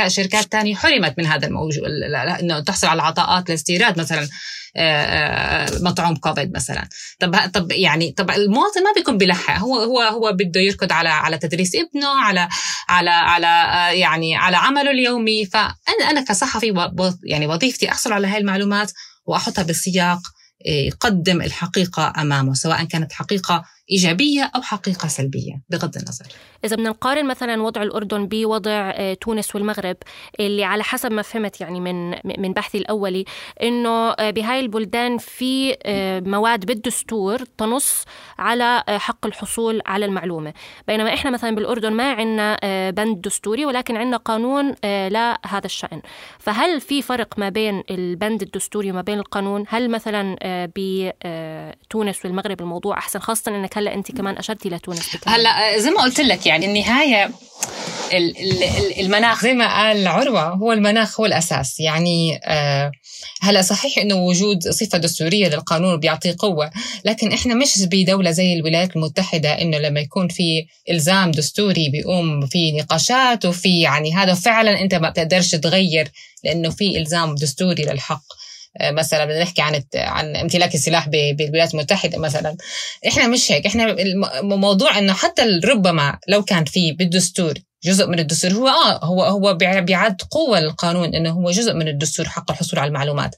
شركات 0.08 0.52
ثانية 0.52 0.74
حرمت. 0.74 1.15
من 1.18 1.26
هذا 1.26 1.46
الموجود 1.46 1.82
إنه 2.40 2.60
تحصل 2.60 2.86
على 2.86 3.02
عطاءات 3.02 3.50
لاستيراد 3.50 4.00
مثلا 4.00 4.28
آه، 4.76 5.04
آه، 5.04 5.78
مطعوم 5.80 6.16
كوفيد 6.16 6.54
مثلا. 6.54 6.88
طب 7.20 7.36
طب 7.54 7.72
يعني 7.72 8.12
طب 8.12 8.30
المواطن 8.30 8.82
ما 8.84 8.92
بيكون 8.96 9.18
بيلحق. 9.18 9.58
هو 9.58 9.78
هو 9.78 10.00
هو 10.00 10.32
بده 10.32 10.60
يركض 10.60 10.92
على 10.92 11.08
على 11.08 11.38
تدريس 11.38 11.74
ابنه 11.74 12.08
على 12.08 12.48
على 12.88 13.10
على 13.10 13.46
آه، 13.46 13.88
يعني 13.88 14.36
على 14.36 14.56
عمله 14.56 14.90
اليومي. 14.90 15.46
فأنا 15.46 16.10
أنا 16.10 16.24
كصحفي 16.24 16.90
يعني 17.24 17.46
وظيفتي 17.46 17.88
أحصل 17.90 18.12
على 18.12 18.26
هاي 18.26 18.38
المعلومات 18.38 18.92
وأحطها 19.26 19.62
بسياق 19.62 20.20
يقدم 20.66 21.40
الحقيقة 21.40 22.12
أمامه 22.18 22.54
سواء 22.54 22.84
كانت 22.84 23.12
حقيقة 23.12 23.64
إيجابية 23.90 24.50
أو 24.56 24.62
حقيقة 24.62 25.08
سلبية 25.08 25.62
بغض 25.70 25.96
النظر. 25.96 26.26
إذا 26.64 26.76
بدنا 26.76 26.90
نقارن 26.90 27.26
مثلا 27.26 27.62
وضع 27.62 27.82
الأردن 27.82 28.26
بوضع 28.26 28.90
آه، 28.94 29.14
تونس 29.14 29.54
والمغرب 29.54 29.96
اللي 30.40 30.64
على 30.64 30.82
حسب 30.82 31.12
ما 31.12 31.22
فهمت 31.22 31.60
يعني 31.60 31.80
من 31.80 32.10
من 32.40 32.52
بحثي 32.52 32.78
الأولي 32.78 33.24
إنه 33.62 34.10
آه، 34.10 34.30
بهاي 34.30 34.60
البلدان 34.60 35.18
في 35.18 35.76
آه، 35.82 36.20
مواد 36.20 36.66
بالدستور 36.66 37.38
تنص 37.58 38.04
على 38.38 38.84
حق 38.88 39.26
الحصول 39.26 39.80
على 39.86 40.04
المعلومة. 40.04 40.52
بينما 40.88 41.14
إحنا 41.14 41.30
مثلا 41.30 41.54
بالأردن 41.54 41.92
ما 41.92 42.12
عندنا 42.12 42.56
بند 42.90 43.20
دستوري 43.20 43.64
ولكن 43.64 43.96
عندنا 43.96 44.16
قانون 44.16 44.74
لهذا 44.84 45.64
الشأن. 45.64 46.02
فهل 46.38 46.80
في 46.80 47.02
فرق 47.02 47.38
ما 47.38 47.48
بين 47.48 47.82
البند 47.90 48.42
الدستوري 48.42 48.90
وما 48.90 49.00
بين 49.02 49.18
القانون؟ 49.18 49.64
هل 49.68 49.90
مثلا 49.90 50.36
بتونس 50.76 52.24
والمغرب 52.24 52.60
الموضوع 52.60 52.98
أحسن 52.98 53.18
خاصة 53.18 53.52
هلأ 53.76 53.94
انت 53.94 54.12
كمان 54.12 54.36
أشرتي 54.36 54.68
لتونس 54.68 55.16
هلأ 55.26 55.78
زي 55.78 55.90
ما 55.90 56.02
قلت 56.02 56.20
لك 56.20 56.46
يعني 56.46 56.66
النهاية 56.66 57.30
المناخ 59.00 59.42
زي 59.42 59.52
ما 59.52 59.76
قال 59.76 60.06
عروة 60.06 60.48
هو 60.48 60.72
المناخ 60.72 61.20
هو 61.20 61.26
الأساس. 61.26 61.80
يعني 61.80 62.40
آه، 62.44 62.90
هلأ 63.40 63.62
صحيح 63.62 63.98
إنه 63.98 64.14
وجود 64.14 64.68
صفة 64.68 64.98
دستورية 64.98 65.48
للقانون 65.48 66.00
بيعطيه 66.00 66.36
قوة 66.38 66.70
لكن 67.04 67.32
إحنا 67.32 67.54
مش 67.54 67.82
بدولة 67.82 68.30
زي 68.30 68.52
الولايات 68.52 68.96
المتحدة 68.96 69.60
إنه 69.62 69.78
لما 69.78 70.00
يكون 70.00 70.28
في 70.28 70.66
إلزام 70.90 71.30
دستوري 71.30 71.88
بيقوم 71.88 72.46
في 72.46 72.72
نقاشات 72.72 73.44
وفي 73.44 73.80
يعني 73.80 74.14
هذا 74.14 74.34
فعلا 74.34 74.80
أنت 74.80 74.94
ما 74.94 75.10
بتقدرش 75.10 75.50
تغير 75.50 76.08
لأنه 76.44 76.70
في 76.70 76.98
إلزام 76.98 77.34
دستوري 77.34 77.82
للحق. 77.82 78.24
مثلا 78.82 79.24
بدنا 79.24 79.42
نحكي 79.42 79.62
عن 79.62 79.82
عن 79.94 80.36
امتلاك 80.36 80.74
السلاح 80.74 81.08
بالولايات 81.08 81.74
المتحدة 81.74 82.18
مثلا. 82.18 82.56
إحنا 83.08 83.28
مش 83.28 83.52
هيك 83.52 83.66
إحنا 83.66 83.96
الموضوع 84.40 84.98
إنه 84.98 85.12
حتى 85.12 85.60
ربما 85.64 86.18
لو 86.28 86.42
كان 86.42 86.64
في 86.64 86.92
بالدستور 86.92 87.54
جزء 87.86 88.06
من 88.06 88.18
الدستور. 88.18 88.52
هو 88.52 88.68
آه 88.68 89.04
هو 89.04 89.22
هو 89.24 89.54
بيعد 89.54 90.22
قوة 90.30 90.60
للقانون 90.60 91.14
إنه 91.14 91.30
هو 91.30 91.50
جزء 91.50 91.74
من 91.74 91.88
الدستور 91.88 92.28
حق 92.28 92.50
الحصول 92.50 92.78
على 92.78 92.88
المعلومات. 92.88 93.34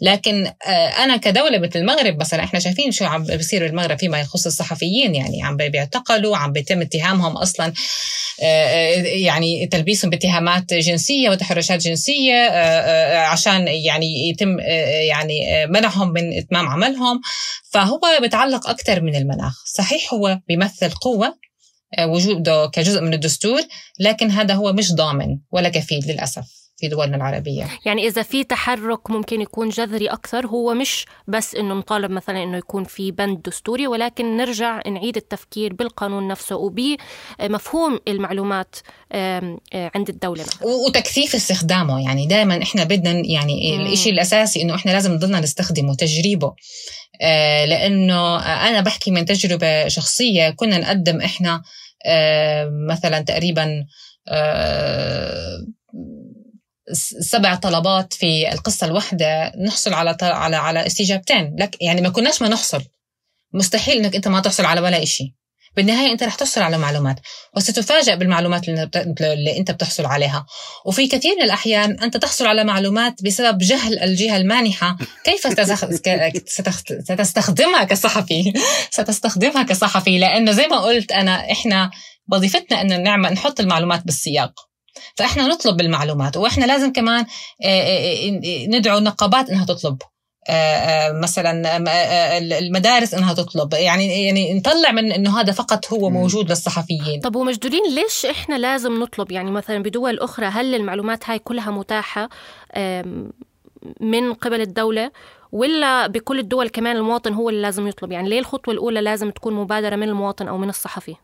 لكن 0.00 0.46
آه 0.66 0.88
أنا 1.04 1.16
كدولة 1.16 1.58
مثل 1.58 1.78
المغرب 1.78 2.20
مثلا 2.20 2.44
إحنا 2.44 2.60
شايفين 2.60 2.92
شو 2.92 3.04
عم 3.04 3.24
بيصير 3.24 3.66
بالمغرب 3.66 3.98
فيما 3.98 4.20
يخص 4.20 4.46
الصحفيين 4.46 5.14
يعني 5.14 5.42
عم 5.42 5.56
بيعتقلوا 5.56 6.36
عم 6.36 6.52
بيتم 6.52 6.80
اتهامهم 6.80 7.36
أصلا 7.36 7.72
آه 8.42 8.94
يعني 9.02 9.66
تلبيسهم 9.66 10.10
باتهامات 10.10 10.74
جنسية 10.74 11.30
وتحرشات 11.30 11.80
جنسية 11.80 12.34
آه, 12.34 12.48
آه، 12.50 13.26
عشان 13.26 13.68
يعني 13.68 14.28
يتم 14.30 14.60
آه 14.60 15.02
يعني 15.12 15.66
منعهم 15.66 16.12
من 16.12 16.38
إتمام 16.38 16.68
عملهم. 16.68 17.20
فهو 17.72 18.00
بيتعلق 18.20 18.68
أكثر 18.68 19.00
من 19.00 19.16
المناخ. 19.16 19.64
صحيح 19.74 20.14
هو 20.14 20.38
بيمثل 20.48 20.90
قوة 20.90 21.26
آه، 21.26 21.51
وجوده 22.00 22.66
كجزء 22.66 23.00
من 23.00 23.14
الدستور 23.14 23.60
لكن 24.00 24.30
هذا 24.30 24.54
هو 24.54 24.72
مش 24.72 24.92
ضامن 24.94 25.38
ولا 25.50 25.68
كفيل 25.68 26.04
للأسف 26.06 26.62
في 26.82 26.88
دولنا 26.88 27.16
العربية. 27.16 27.68
يعني 27.84 28.06
إذا 28.06 28.22
في 28.22 28.44
تحرك 28.44 29.10
ممكن 29.10 29.40
يكون 29.40 29.68
جذري 29.68 30.06
أكثر 30.06 30.46
هو 30.46 30.74
مش 30.74 31.06
بس 31.28 31.54
إنه 31.54 31.74
نطالب 31.74 32.10
مثلا 32.10 32.42
إنه 32.42 32.58
يكون 32.58 32.84
في 32.84 33.10
بند 33.10 33.42
دستوري 33.42 33.86
ولكن 33.86 34.36
نرجع 34.36 34.80
نعيد 34.88 35.16
التفكير 35.16 35.72
بالقانون 35.72 36.28
نفسه 36.28 36.56
وبمفهوم 36.56 38.00
المعلومات 38.08 38.76
آه، 39.12 39.58
عند 39.74 40.08
الدولة. 40.08 40.42
مثلا. 40.42 40.68
وتكثيف 40.86 41.34
استخدامه. 41.34 42.04
يعني 42.04 42.26
دائما 42.26 42.62
إحنا 42.62 42.84
بدنا 42.84 43.22
يعني 43.26 43.92
الشيء 43.92 44.12
الأساسي 44.12 44.62
إنه 44.62 44.74
إحنا 44.74 44.90
لازم 44.90 45.12
نضلنا 45.12 45.40
نستخدمه 45.40 45.94
تجريبه. 45.94 46.54
آه، 47.20 47.64
لأنه 47.64 48.36
أنا 48.68 48.80
بحكي 48.80 49.10
من 49.10 49.24
تجربة 49.24 49.88
شخصية 49.88 50.50
كنا 50.50 50.78
نقدم 50.78 51.20
إحنا 51.20 51.54
آه، 51.54 51.62
مثلا 52.88 53.20
تقريبا 53.20 53.86
آه، 54.28 55.66
سبع 57.20 57.54
طلبات 57.54 58.12
في 58.12 58.52
القصة 58.52 58.86
الواحدة 58.86 59.52
نحصل 59.66 59.94
على 59.94 60.16
على 60.22 60.56
على 60.56 60.86
استجابتين. 60.86 61.56
لك 61.58 61.82
يعني 61.82 62.00
ما 62.00 62.08
كناش 62.08 62.42
ما 62.42 62.48
نحصل. 62.48 62.84
مستحيل 63.54 63.98
إنك 63.98 64.14
أنت 64.14 64.28
ما 64.28 64.40
تحصل 64.40 64.64
على 64.64 64.80
ولا 64.80 65.04
شيء 65.04 65.32
بالنهاية 65.76 66.12
أنت 66.12 66.22
رح 66.22 66.34
تحصل 66.34 66.62
على 66.62 66.78
معلومات 66.78 67.16
وستفاجأ 67.56 68.14
بالمعلومات 68.14 68.68
اللي 68.68 69.58
أنت 69.58 69.70
بتحصل 69.70 70.06
عليها. 70.06 70.46
وفي 70.86 71.08
كثير 71.08 71.34
من 71.36 71.42
الأحيان 71.42 72.00
أنت 72.00 72.16
تحصل 72.16 72.46
على 72.46 72.64
معلومات 72.64 73.22
بسبب 73.22 73.58
جهل 73.58 73.98
الجهة 73.98 74.36
المانحة. 74.36 74.96
كيف 75.24 75.46
ستستخدمها 77.02 77.84
كصحفي؟ 77.84 78.52
ستستخدمها 78.90 79.62
كصحفي 79.62 80.18
لأنه 80.18 80.52
زي 80.52 80.66
ما 80.66 80.78
قلت 80.78 81.12
أنا 81.12 81.52
إحنا 81.52 81.90
وظيفتنا 82.32 82.80
أن 82.80 83.02
نعمل 83.02 83.32
نحط 83.32 83.60
المعلومات 83.60 84.04
بالسياق. 84.04 84.52
فإحنا 85.16 85.46
نطلب 85.46 85.80
المعلومات 85.80 86.36
وإحنا 86.36 86.64
لازم 86.64 86.92
كمان 86.92 87.26
ندعو 88.68 88.98
النقابات 88.98 89.50
إنها 89.50 89.64
تطلب. 89.64 89.98
مثلا 91.22 91.76
آه، 91.76 92.38
المدارس 92.38 93.14
إنها 93.14 93.34
تطلب. 93.34 93.74
يعني 93.74 94.24
يعني 94.24 94.54
نطلع 94.54 94.92
من 94.92 95.12
إنه 95.12 95.40
هذا 95.40 95.52
فقط 95.52 95.92
هو 95.92 96.10
موجود 96.10 96.50
للصحفيين. 96.50 97.20
طب 97.20 97.36
ومجدولين 97.36 97.82
ليش 97.94 98.26
إحنا 98.26 98.58
لازم 98.58 99.02
نطلب؟ 99.02 99.32
يعني 99.32 99.50
مثلا 99.50 99.82
بدول 99.82 100.18
أخرى 100.18 100.46
هل 100.46 100.74
المعلومات 100.74 101.30
هاي 101.30 101.38
كلها 101.38 101.70
متاحة 101.70 102.28
من 104.00 104.32
قبل 104.32 104.60
الدولة 104.60 105.10
ولا 105.52 106.06
بكل 106.06 106.38
الدول 106.38 106.68
كمان 106.68 106.96
المواطن 106.96 107.34
هو 107.34 107.48
اللي 107.48 107.62
لازم 107.62 107.88
يطلب؟ 107.88 108.12
يعني 108.12 108.28
ليه 108.28 108.38
الخطوة 108.38 108.74
الأولى 108.74 109.00
لازم 109.00 109.30
تكون 109.30 109.54
مبادرة 109.54 109.96
من 109.96 110.08
المواطن 110.08 110.48
أو 110.48 110.58
من 110.58 110.68
الصحفي؟ 110.68 111.14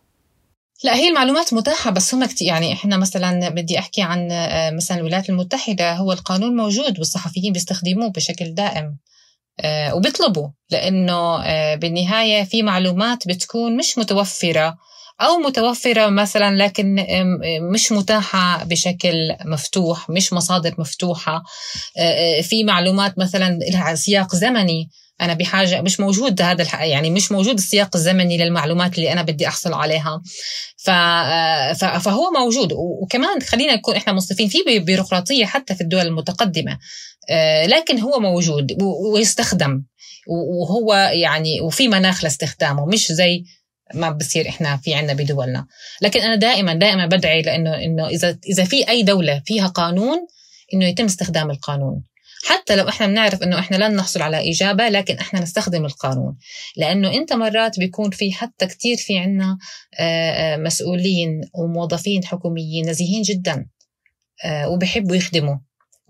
لا 0.84 0.94
هي 0.94 1.08
المعلومات 1.08 1.54
متاحة 1.54 1.90
بس 1.90 2.14
هم 2.14 2.24
كتير 2.24 2.48
يعني 2.48 2.72
إحنا 2.72 2.96
مثلا 2.96 3.48
بدي 3.48 3.78
أحكي 3.78 4.02
عن 4.02 4.32
آه، 4.32 4.70
مثلا 4.70 4.96
الولايات 4.96 5.30
المتحدة 5.30 5.92
هو 5.92 6.12
القانون 6.12 6.56
موجود 6.56 6.98
والصحفيين 6.98 7.52
بيستخدموه 7.52 8.10
بشكل 8.10 8.54
دائم 8.54 8.96
آه، 9.60 9.94
وبيطلبوا 9.94 10.48
لأنه 10.70 11.42
آه، 11.44 11.74
بالنهاية 11.74 12.44
في 12.44 12.62
معلومات 12.62 13.28
بتكون 13.28 13.76
مش 13.76 13.98
متوفرة 13.98 14.76
أو 15.20 15.36
متوفرة 15.38 16.06
مثلا 16.06 16.56
لكن 16.56 17.06
مش 17.72 17.92
متاحة 17.92 18.64
بشكل 18.64 19.36
مفتوح 19.44 20.10
مش 20.10 20.32
مصادر 20.32 20.74
مفتوحة 20.78 21.42
في 22.42 22.64
معلومات 22.64 23.18
مثلا 23.18 23.58
لها 23.72 23.94
سياق 23.94 24.36
زمني 24.36 24.88
أنا 25.20 25.34
بحاجة 25.34 25.80
مش 25.80 26.00
موجود 26.00 26.42
هذا 26.42 26.62
الح... 26.62 26.82
يعني 26.82 27.10
مش 27.10 27.32
موجود 27.32 27.54
السياق 27.54 27.96
الزمني 27.96 28.38
للمعلومات 28.38 28.98
اللي 28.98 29.12
أنا 29.12 29.22
بدي 29.22 29.48
أحصل 29.48 29.72
عليها. 29.72 30.22
ف... 30.76 30.90
فهو 31.84 32.30
موجود. 32.30 32.72
وكمان 32.72 33.42
خلينا 33.42 33.74
نكون 33.74 33.96
إحنا 33.96 34.12
مصنفين 34.12 34.48
في 34.48 34.78
بيروقراطية 34.78 35.44
حتى 35.44 35.74
في 35.74 35.80
الدول 35.80 36.06
المتقدمة. 36.06 36.78
آه، 37.30 37.66
لكن 37.66 37.98
هو 37.98 38.20
موجود 38.20 38.76
ويستخدم. 39.14 39.82
وهو 40.28 40.94
يعني 40.94 41.60
وفي 41.60 41.88
مناخ 41.88 42.24
لاستخدامه. 42.24 42.86
مش 42.86 43.12
زي 43.12 43.44
ما 43.94 44.10
بصير 44.10 44.48
إحنا 44.48 44.76
في 44.76 44.94
عنا 44.94 45.12
بدولنا. 45.12 45.66
لكن 46.02 46.20
أنا 46.20 46.34
دائما 46.34 46.74
دائما 46.74 47.06
بدعي 47.06 47.42
لأنه 47.42 47.74
إنه 47.74 48.08
إذا 48.08 48.38
إذا 48.48 48.64
في 48.64 48.88
أي 48.88 49.02
دولة 49.02 49.42
فيها 49.46 49.66
قانون 49.66 50.18
إنه 50.74 50.86
يتم 50.86 51.04
استخدام 51.04 51.50
القانون. 51.50 52.02
حتى 52.44 52.76
لو 52.76 52.88
إحنا 52.88 53.06
بنعرف 53.06 53.42
إنه 53.42 53.58
إحنا 53.58 53.76
لن 53.76 53.96
نحصل 53.96 54.22
على 54.22 54.50
إجابة 54.50 54.88
لكن 54.88 55.14
إحنا 55.14 55.40
نستخدم 55.40 55.84
القانون. 55.84 56.36
لأنه 56.76 57.14
إنت 57.14 57.32
مرات 57.32 57.78
بيكون 57.78 58.10
في 58.10 58.32
حتى 58.32 58.66
كثير 58.66 58.96
في 58.96 59.18
عنا 59.18 59.58
آه، 59.98 60.30
آه، 60.30 60.56
مسؤولين 60.56 61.40
وموظفين 61.54 62.24
حكوميين 62.24 62.88
نزيهين 62.90 63.22
جدا 63.22 63.66
آه، 64.44 64.68
وبحبوا 64.68 65.16
يخدموا. 65.16 65.56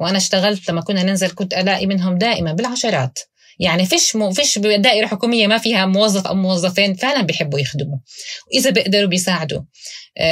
وأنا 0.00 0.16
اشتغلت 0.16 0.70
لما 0.70 0.80
كنا 0.80 1.02
ننزل 1.02 1.30
كنت 1.34 1.54
ألاقي 1.54 1.86
منهم 1.86 2.18
دائما 2.18 2.52
بالعشرات. 2.52 3.18
يعني 3.60 3.86
فيش 3.86 4.16
مو 4.16 4.30
فيش 4.30 4.58
دائرة 4.58 5.06
حكومية 5.06 5.46
ما 5.46 5.58
فيها 5.58 5.86
موظف 5.86 6.26
أو 6.26 6.34
موظفين 6.34 6.94
فعلا 6.94 7.22
بيحبوا 7.22 7.58
يخدموا. 7.58 7.98
وإذا 8.46 8.70
بيقدروا 8.70 9.08
بيساعدوا. 9.08 9.62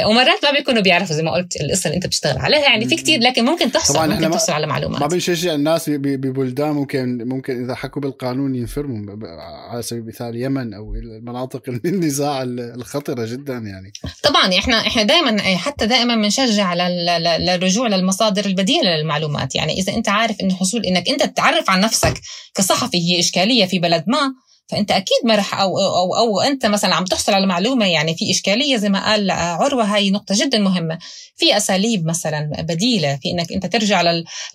ومرات 0.09 0.45
ما 0.45 0.51
بيكونوا 0.51 0.81
بيعرفوا 0.81 1.15
زي 1.15 1.23
ما 1.23 1.31
قلت 1.31 1.61
القصة 1.61 1.87
اللي 1.87 1.95
انت 1.95 2.07
بتشتغل 2.07 2.37
عليها. 2.37 2.59
يعني 2.59 2.87
في 2.87 2.95
كتير 2.95 3.19
لكن 3.19 3.45
ممكن 3.45 3.71
تحصل 3.71 3.93
طبعا 3.93 4.07
ممكن 4.07 4.31
تحصل 4.31 4.53
على 4.53 4.67
معلومات. 4.67 5.01
ما 5.01 5.07
بنشجع 5.07 5.53
الناس 5.53 5.89
ببلدان 5.89 6.71
ممكن 6.71 7.27
ممكن 7.27 7.63
إذا 7.63 7.75
حكوا 7.75 8.01
بالقانون 8.01 8.55
ينفرموا 8.55 9.17
على 9.71 9.81
سبيل 9.81 10.01
المثال 10.01 10.29
اليمن 10.29 10.73
أو 10.73 10.95
المناطق 10.95 11.61
النزاع 11.85 12.43
الخطرة 12.47 13.25
جدا 13.25 13.53
يعني. 13.53 13.91
طبعا 14.23 14.59
إحنا 14.59 14.87
إحنا 14.87 15.03
دائما 15.03 15.41
حتى 15.41 15.85
دائما 15.85 16.15
بنشجع 16.15 16.73
للرجوع 17.37 17.87
للمصادر 17.87 18.45
البديله 18.45 18.95
للمعلومات. 18.95 19.55
يعني 19.55 19.73
إذا 19.73 19.93
أنت 19.93 20.09
عارف 20.09 20.41
انه 20.41 20.55
حصول 20.55 20.85
إنك 20.85 21.09
أنت 21.09 21.23
تعرف 21.23 21.69
عن 21.69 21.81
نفسك 21.81 22.13
كصحفي 22.55 22.97
هي 22.97 23.19
إشكالية 23.19 23.65
في 23.65 23.79
بلد 23.79 24.03
ما 24.07 24.46
فأنت 24.67 24.91
أكيد 24.91 25.17
ما 25.25 25.35
رح 25.35 25.59
أو, 25.59 25.79
أو 25.79 26.15
أو 26.15 26.41
أنت 26.41 26.65
مثلا 26.65 26.95
عم 26.95 27.05
تحصل 27.05 27.33
على 27.33 27.45
معلومة 27.45 27.85
يعني 27.85 28.15
في 28.15 28.31
إشكالية 28.31 28.77
زي 28.77 28.89
ما 28.89 29.05
قال 29.05 29.31
عروة 29.31 29.83
هاي 29.83 30.11
نقطة 30.11 30.35
جدا 30.37 30.59
مهمة. 30.59 30.97
في 31.35 31.57
أساليب 31.57 32.05
مثلا 32.05 32.49
بديلة 32.59 33.19
في 33.21 33.31
إنك 33.31 33.51
أنت 33.51 33.65
ترجع 33.65 34.03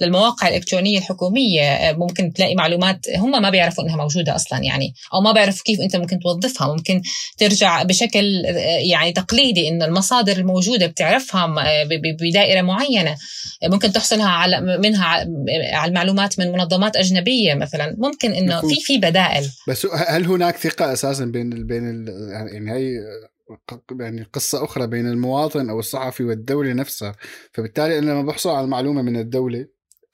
للمواقع 0.00 0.48
الإلكترونية 0.48 0.98
الحكومية 0.98 1.92
ممكن 1.92 2.32
تلاقي 2.32 2.54
معلومات 2.54 3.06
هم 3.16 3.42
ما 3.42 3.50
بيعرفوا 3.50 3.84
إنها 3.84 3.96
موجودة 3.96 4.34
أصلا 4.34 4.58
يعني 4.58 4.94
أو 5.14 5.20
ما 5.20 5.32
بيعرفوا 5.32 5.62
كيف 5.64 5.80
أنت 5.80 5.96
ممكن 5.96 6.18
توظفها. 6.18 6.66
ممكن 6.66 7.02
ترجع 7.38 7.82
بشكل 7.82 8.42
يعني 8.90 9.12
تقليدي 9.12 9.68
إنه 9.68 9.84
المصادر 9.84 10.36
الموجودة 10.36 10.86
بتعرفها 10.86 11.54
بدائرة 12.20 12.62
معينة. 12.62 13.16
ممكن 13.64 13.92
تحصلها 13.92 14.28
على 14.28 14.60
منها 14.60 15.06
على 15.72 15.88
المعلومات 15.88 16.38
من 16.38 16.52
منظمات 16.52 16.96
أجنبية 16.96 17.54
مثلا. 17.54 17.96
ممكن 17.98 18.32
إنه 18.32 18.60
في 18.60 18.80
في 18.80 18.98
بدائل. 18.98 19.50
بس 19.68 19.86
هل 20.08 20.26
هناك 20.26 20.56
ثقة 20.56 20.92
أساسا 20.92 21.24
بين 21.24 21.52
ال 21.52 21.64
بين 21.64 21.90
ال 21.90 22.08
يعني 22.52 22.72
هي 22.72 23.04
يعني 24.00 24.22
قصة 24.22 24.64
أخرى 24.64 24.86
بين 24.86 25.06
المواطن 25.08 25.70
أو 25.70 25.78
الصحفي 25.78 26.24
والدولة 26.24 26.72
نفسها؟ 26.72 27.14
فبالتالي 27.52 27.98
أنا 27.98 28.10
لما 28.10 28.22
بحصل 28.22 28.50
على 28.50 28.64
المعلومة 28.64 29.02
من 29.02 29.16
الدولة 29.16 29.66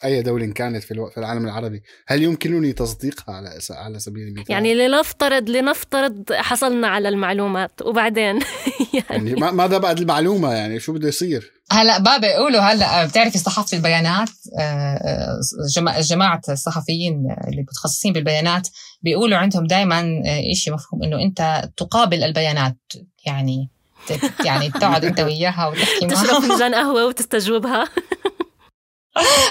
أي 0.04 0.22
دولة 0.22 0.46
كانت 0.46 0.82
في 0.84 0.94
في 1.14 1.18
العالم 1.18 1.44
العربي. 1.44 1.82
هل 2.06 2.22
يمكنني 2.22 2.72
تصديقها 2.72 3.34
على 3.34 3.58
على 3.70 3.98
سبيل 3.98 4.28
المثال؟ 4.28 4.52
يعني 4.52 4.74
لنفترض 4.74 5.50
لنفترض 5.50 6.32
حصلنا 6.32 6.88
على 6.88 7.08
المعلومات 7.08 7.82
وبعدين 7.82 8.24
يعني, 9.10 9.30
يعني 9.30 9.34
ماذا 9.34 9.78
بعد 9.78 9.98
المعلومة؟ 9.98 10.52
يعني 10.52 10.80
شو 10.80 10.92
بده 10.92 11.08
يصير؟ 11.08 11.52
هلا 11.72 11.98
بابا 11.98 12.26
يقولوا 12.26 12.60
هلا 12.60 13.06
بتعرفي 13.06 13.38
صحافة 13.38 13.76
البيانات؟ 13.76 14.30
آه، 14.58 15.40
آه، 15.78 16.00
جماعة 16.00 16.40
الصحفيين 16.48 17.36
اللي 17.48 17.62
متخصصين 17.62 18.12
بالبيانات 18.12 18.68
بيقولوا 19.02 19.38
عندهم 19.38 19.66
دائما 19.66 20.22
آه، 20.26 20.52
شيء 20.54 20.74
مفهوم 20.74 21.02
إنه 21.02 21.22
أنت 21.22 21.70
تقابل 21.76 22.24
البيانات 22.24 22.76
يعني 23.26 23.68
يعني 24.44 24.70
تقعد 24.70 25.04
أنت 25.04 25.20
وياها 25.20 25.66
وتحكي 25.66 26.06
معها 26.06 26.22
تشرب 26.24 26.42
فنجان 26.42 26.74
قهوة 26.74 27.06
وتستجوبها. 27.06 27.88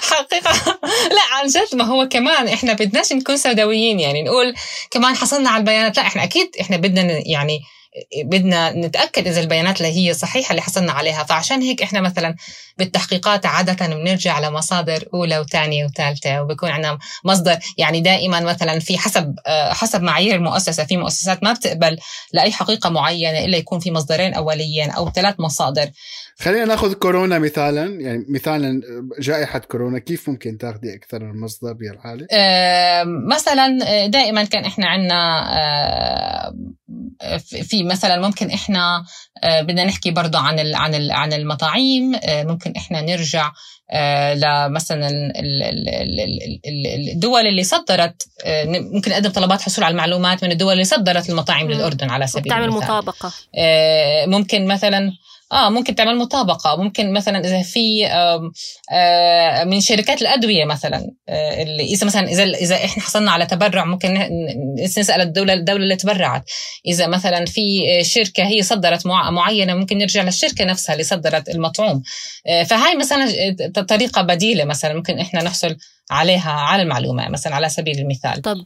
حقيقة. 0.02 0.80
لا 1.10 1.22
عن 1.32 1.48
جد 1.48 1.76
ما 1.76 1.84
هو 1.84 2.08
كمان 2.08 2.48
إحنا 2.48 2.74
بدناش 2.74 3.14
نكون 3.14 3.38
سوداويين 3.38 4.00
يعني 4.00 4.24
نقول 4.24 4.54
كمان 4.92 5.16
حصلنا 5.16 5.50
على 5.50 5.60
البيانات. 5.60 5.98
لا 5.98 6.04
إحنا 6.04 6.24
أكيد 6.24 6.52
إحنا 6.62 6.78
بدنا 6.78 7.22
يعني 7.26 7.60
بدنا 8.24 8.72
نتأكد 8.72 9.28
إذا 9.28 9.42
البيانات 9.42 9.82
اللي 9.82 9.98
هي 9.98 10.14
صحيحة 10.14 10.52
اللي 10.52 10.62
حصلنا 10.62 10.92
عليها. 10.92 11.24
فعشان 11.24 11.62
هيك 11.62 11.82
إحنا 11.84 12.02
مثلا 12.02 12.36
بالتحقيقات 12.78 13.46
عادة 13.46 13.88
بنرجع 13.88 14.40
لمصادر 14.40 15.08
أولى 15.14 15.40
وثانية 15.40 15.86
وثالثة 15.86 16.42
وبكون 16.42 16.70
عندنا 16.70 16.98
مصدر 17.24 17.58
يعني 17.78 18.02
دائما 18.02 18.40
مثلا 18.40 18.80
في 18.80 18.98
حسب 18.98 19.36
حسب 19.72 20.02
معايير 20.02 20.36
المؤسسة. 20.36 20.84
في 20.84 20.98
مؤسسات 20.98 21.44
ما 21.44 21.54
بتقبل 21.54 21.98
لأي 22.34 22.52
حقيقة 22.52 22.90
معينة 22.90 23.46
إلا 23.46 23.58
يكون 23.58 23.80
في 23.80 23.92
مصدرين 23.92 24.34
أوليين 24.34 24.90
أو 24.90 25.12
ثلاث 25.12 25.36
مصادر. 25.40 25.90
خلينا 26.40 26.66
ناخذ 26.66 26.94
كورونا 26.94 27.40
مثالا 27.40 28.02
يعني 28.02 28.26
مثالا 28.30 28.82
جائحة 29.20 29.60
كورونا 29.60 30.00
كيف 30.00 30.30
ممكن 30.30 30.58
تاخذي 30.58 30.96
أكثر 30.96 31.24
من 31.24 31.42
مصدر 31.42 31.74
بهالحاله؟ 31.74 32.28
آه 32.32 33.04
مثلا 33.04 33.68
دائما 34.08 34.44
كان 34.44 34.66
إحنا 34.66 34.88
عندنا 34.88 35.48
آه 35.58 36.54
في 37.64 37.84
مثلا 37.84 38.22
ممكن 38.22 38.52
إحنا 38.52 39.06
آه 39.44 39.62
بدنا 39.62 39.84
نحكي 39.84 40.12
برضه 40.12 40.40
عن 40.40 40.76
عن 40.76 41.12
عن 41.12 41.34
المطاعيم 41.34 42.16
آه 42.16 42.44
ممكن 42.44 42.74
إحنا 42.78 43.02
نرجع 43.02 43.52
آه 43.92 44.34
لمثلا 44.34 45.34
الدول 47.14 47.48
اللي 47.48 47.64
صدرت 47.64 48.24
ممكن 48.94 49.12
نقدم 49.12 49.30
طلبات 49.30 49.62
حصول 49.62 49.84
على 49.84 49.92
المعلومات 49.92 50.44
من 50.44 50.52
الدول 50.52 50.74
اللي 50.74 50.84
صدرت 50.84 51.30
المطاعم 51.30 51.72
للأردن 51.72 52.10
على 52.10 52.28
سبيل 52.28 52.54
المثال. 52.54 52.70
تعمل 52.70 52.84
مطابقه 52.84 53.32
ممكن 54.28 54.68
مثلا 54.68 55.12
آه 55.52 55.70
ممكن 55.70 55.96
تعمل 55.96 56.18
مطابقة. 56.18 56.76
ممكن 56.76 57.14
مثلا 57.14 57.40
إذا 57.40 57.62
في 57.62 58.08
آه 58.08 59.64
من 59.64 59.82
شركات 59.82 60.22
الأدوية 60.22 60.66
مثلا 60.66 61.12
آه 61.30 61.64
اللي 61.64 61.84
إذا 61.84 62.06
مثلا 62.08 62.28
إذا 62.28 62.44
إذا 62.44 62.76
إحنا 62.76 63.04
حصلنا 63.04 63.32
على 63.32 63.46
تبرع 63.46 63.86
ممكن 63.86 64.30
نسأل 64.98 65.22
الدولة 65.22 65.54
الدولة 65.54 65.84
اللي 65.84 65.96
تبرعت. 65.96 66.44
إذا 66.88 67.08
مثلا 67.08 67.46
في 67.46 67.62
شركة 68.04 68.44
هي 68.44 68.64
صدرت 68.64 69.06
معينة 69.06 69.74
ممكن 69.74 69.98
نرجع 69.98 70.24
للشركة 70.24 70.66
نفسها 70.66 70.94
اللي 70.94 71.04
صدرت 71.04 71.50
المطعوم. 71.50 72.02
آه 72.48 72.64
فهاي 72.64 72.96
مثلا 72.96 73.28
طريقة 73.90 74.22
بديلة 74.22 74.66
مثلا. 74.66 74.94
ممكن 74.94 75.20
إحنا 75.20 75.44
نحصل 75.44 75.76
عليها 76.12 76.52
على 76.52 76.82
المعلومة 76.82 77.30
مثلا 77.30 77.56
على 77.56 77.70
سبيل 77.70 78.00
المثال. 78.00 78.42
طب 78.42 78.66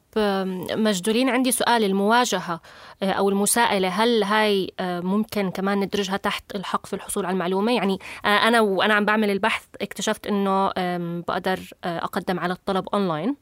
مجدولين 0.78 1.30
عندي 1.30 1.52
سؤال 1.52 1.84
المواجهة 1.84 2.62
آه، 3.04 3.12
أو 3.12 3.30
المساءلة 3.30 3.88
هل 3.88 4.24
هاي 4.24 4.74
آه، 4.80 5.00
ممكن 5.00 5.52
كمان 5.52 5.80
ندرجها 5.80 6.18
تحت 6.18 6.56
الحق 6.56 6.86
في 6.86 6.94
الحصول 6.94 7.26
على 7.26 7.34
المعلومة؟ 7.34 7.72
يعني 7.76 8.00
آه، 8.26 8.28
أنا 8.28 8.62
وأنا 8.62 8.94
عم 8.94 9.06
بعمل 9.06 9.30
البحث 9.30 9.64
اكتشفت 9.82 10.28
أنه 10.28 10.72
بقدر 11.22 11.60
أقدم 11.84 12.40
على 12.40 12.54
الطلب 12.54 12.86
أونلاين 12.94 13.36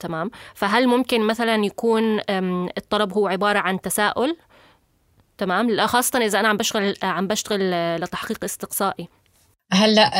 تمام. 0.00 0.30
فهل 0.54 0.86
ممكن 0.86 1.26
مثلا 1.26 1.64
يكون 1.64 2.20
الطلب 2.78 3.12
هو 3.12 3.28
عبارة 3.28 3.58
عن 3.58 3.80
تساؤل؟ 3.80 4.36
تمام. 5.38 5.86
خاصة 5.86 6.18
إذا 6.18 6.40
أنا 6.40 6.48
عم 6.48 6.56
بشتغل 6.56 6.94
عم 7.02 7.26
بشتغل 7.26 7.70
لتحقيق 8.00 8.44
استقصائي. 8.44 9.08
هلأ 9.72 10.10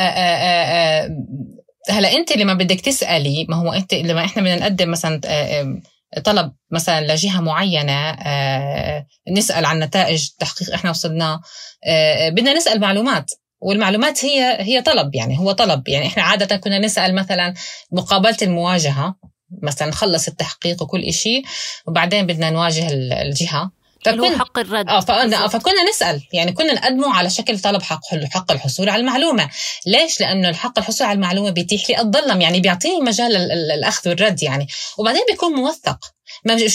هلا 1.89 2.13
انت 2.13 2.37
لما 2.37 2.53
بدك 2.53 2.81
تسألي 2.81 3.45
ما 3.49 3.55
هو 3.55 3.73
انت 3.73 3.93
لما 3.93 4.25
إحنا 4.25 4.41
بدنا 4.41 4.55
نقدم 4.55 4.91
مثلا 4.91 5.21
آه، 5.25 5.81
طلب 6.23 6.53
مثلا 6.71 7.13
لجهة 7.13 7.41
معينة 7.41 8.09
آه، 8.09 9.07
نسأل 9.29 9.65
عن 9.65 9.79
نتائج 9.79 10.29
تحقيق 10.39 10.73
إحنا 10.73 10.89
وصلناه 10.89 11.41
آه، 11.85 12.29
بدنا 12.29 12.53
نسأل 12.53 12.79
معلومات 12.79 13.31
والمعلومات 13.61 14.25
هي 14.25 14.57
هي 14.59 14.81
طلب 14.81 15.15
يعني 15.15 15.39
هو 15.39 15.51
طلب 15.51 15.87
يعني. 15.87 16.07
إحنا 16.07 16.23
عادة 16.23 16.55
كنا 16.57 16.79
نسأل 16.79 17.15
مثلا 17.15 17.53
مقابلة 17.91 18.37
المواجهة 18.41 19.15
مثلا 19.63 19.87
نخلص 19.87 20.27
التحقيق 20.27 20.83
وكل 20.83 21.13
شيء 21.13 21.43
وبعدين 21.87 22.25
بدنا 22.27 22.49
نواجه 22.49 22.87
الجهة. 22.91 23.71
اللي 24.07 24.21
هو 24.21 24.37
حق 24.37 24.59
الرد. 24.59 24.89
آه 24.89 24.99
فكنا, 24.99 25.47
فكنا 25.47 25.83
نسأل. 25.89 26.21
يعني 26.33 26.51
كنا 26.51 26.73
نقدمه 26.73 27.13
على 27.13 27.29
شكل 27.29 27.59
طلب 27.59 27.81
حق 27.81 27.99
حق 28.33 28.51
الحصول 28.51 28.89
على 28.89 28.99
المعلومة. 28.99 29.49
ليش؟ 29.85 30.21
لأنه 30.21 30.49
الحق 30.49 30.79
الحصول 30.79 31.07
على 31.07 31.15
المعلومة 31.15 31.49
بيتيح 31.49 31.89
لي 31.89 32.01
اتظلم 32.01 32.41
يعني 32.41 32.59
بيعطيني 32.59 33.01
مجال 33.01 33.35
الأخذ 33.71 34.09
والرد 34.09 34.43
يعني. 34.43 34.67
وبعدين 34.97 35.21
بيكون 35.29 35.51
موثق. 35.53 35.97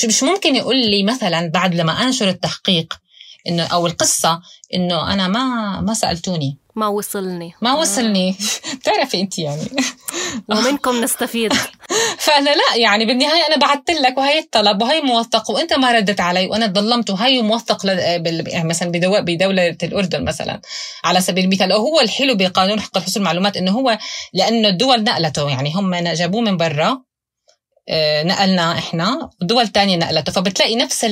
مش 0.05 0.23
ممكن 0.23 0.57
يقول 0.57 0.77
لي 0.77 1.03
مثلا 1.03 1.51
بعد 1.51 1.75
لما 1.75 1.93
أنشر 2.03 2.29
التحقيق 2.29 2.95
انه 3.49 3.67
أو 3.67 3.87
القصة 3.87 4.41
إنه 4.75 5.13
أنا 5.13 5.29
ما 5.29 5.81
ما 5.81 5.95
سألتوني. 5.95 6.59
ما 6.79 6.89
وصلني. 6.89 7.55
ما 7.61 7.75
وصلني. 7.75 8.37
بتعرفي 8.81 9.21
انت 9.21 9.39
يعني. 9.39 9.63
ومنكم 10.49 11.01
نستفيد. 11.01 11.53
فأنا 12.25 12.51
لا 12.51 12.77
يعني 12.77 13.05
بالنهاية 13.05 13.47
أنا 13.47 13.57
بعثت 13.57 13.91
لك 13.91 14.19
وهي 14.19 14.39
الطلب 14.39 14.83
وهي 14.83 15.01
موثق 15.01 15.51
وأنت 15.51 15.73
ما 15.73 15.93
ردت 15.93 16.21
علي 16.21 16.47
وأنا 16.47 16.67
تظلمت 16.67 17.11
وهي 17.11 17.43
موثق 17.43 17.87
يعني 17.87 18.69
مثلا 18.69 18.91
بدولة 19.21 19.77
الأردن 19.83 20.25
مثلا. 20.25 20.61
على 21.05 21.21
سبيل 21.21 21.45
المثال 21.45 21.73
هو 21.73 22.01
الحلو 22.01 22.35
بقانون 22.35 22.81
حق 22.81 22.97
الحصول 22.97 23.23
المعلومات 23.23 23.57
إنه 23.57 23.71
هو 23.71 23.99
لأنه 24.35 24.69
الدول 24.69 25.05
نقلته 25.05 25.49
يعني 25.51 25.73
هم 25.75 25.95
جابوه 25.95 26.41
من 26.41 26.57
برا. 26.57 26.89
آه، 26.89 27.08
نقلنا 28.25 28.79
إحنا. 28.79 29.31
ودول 29.43 29.69
تانية 29.69 29.97
نقلته 29.97 30.33
فبتلاقي 30.33 30.77
نفس 30.77 31.07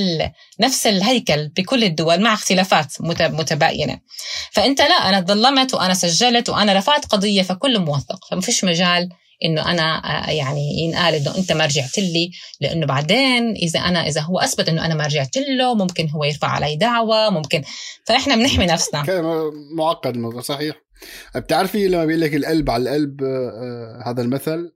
نفس 0.60 0.86
الهيكل 0.86 1.48
بكل 1.48 1.84
الدول 1.84 2.20
مع 2.20 2.34
اختلافات 2.34 2.92
متباينة. 3.00 4.00
فأنت 4.52 4.80
لا 4.80 5.08
أنا 5.08 5.20
تظلمت 5.20 5.74
وأنا 5.74 5.94
سجلت 5.94 6.48
وأنا 6.48 6.72
رفعت 6.72 7.06
قضية 7.06 7.42
فكل 7.42 7.78
موثق. 7.78 8.24
فما 8.30 8.40
فيش 8.40 8.64
مجال 8.64 9.08
إنه 9.44 9.70
أنا 9.70 10.02
آه، 10.04 10.30
يعني 10.30 10.78
ينقال 10.78 11.14
إنه 11.14 11.38
أنت 11.38 11.52
ما 11.52 11.64
رجعت 11.64 11.98
لي 11.98 12.30
لأنه 12.60 12.86
بعدين 12.86 13.52
إذا 13.52 13.80
أنا 13.80 14.06
إذا 14.06 14.20
هو 14.20 14.38
أثبت 14.38 14.68
إنه 14.68 14.86
أنا 14.86 14.94
ما 14.94 15.04
رجعت 15.06 15.36
له 15.36 15.74
ممكن 15.74 16.10
هو 16.10 16.24
يرفع 16.24 16.48
علي 16.48 16.76
دعوة 16.76 17.30
ممكن. 17.30 17.62
فاحنا 18.04 18.36
بنحمي 18.36 18.66
نفسنا. 18.66 19.04
معقد 19.76 20.14
الموضوع 20.14 20.40
صحيح. 20.40 20.76
بتعرفي 21.36 21.88
لما 21.88 22.04
بيقول 22.04 22.20
لك 22.20 22.34
القلب 22.34 22.70
على 22.70 22.82
القلب 22.82 23.22
آه، 23.22 24.02
هذا 24.06 24.22
المثل؟ 24.22 24.72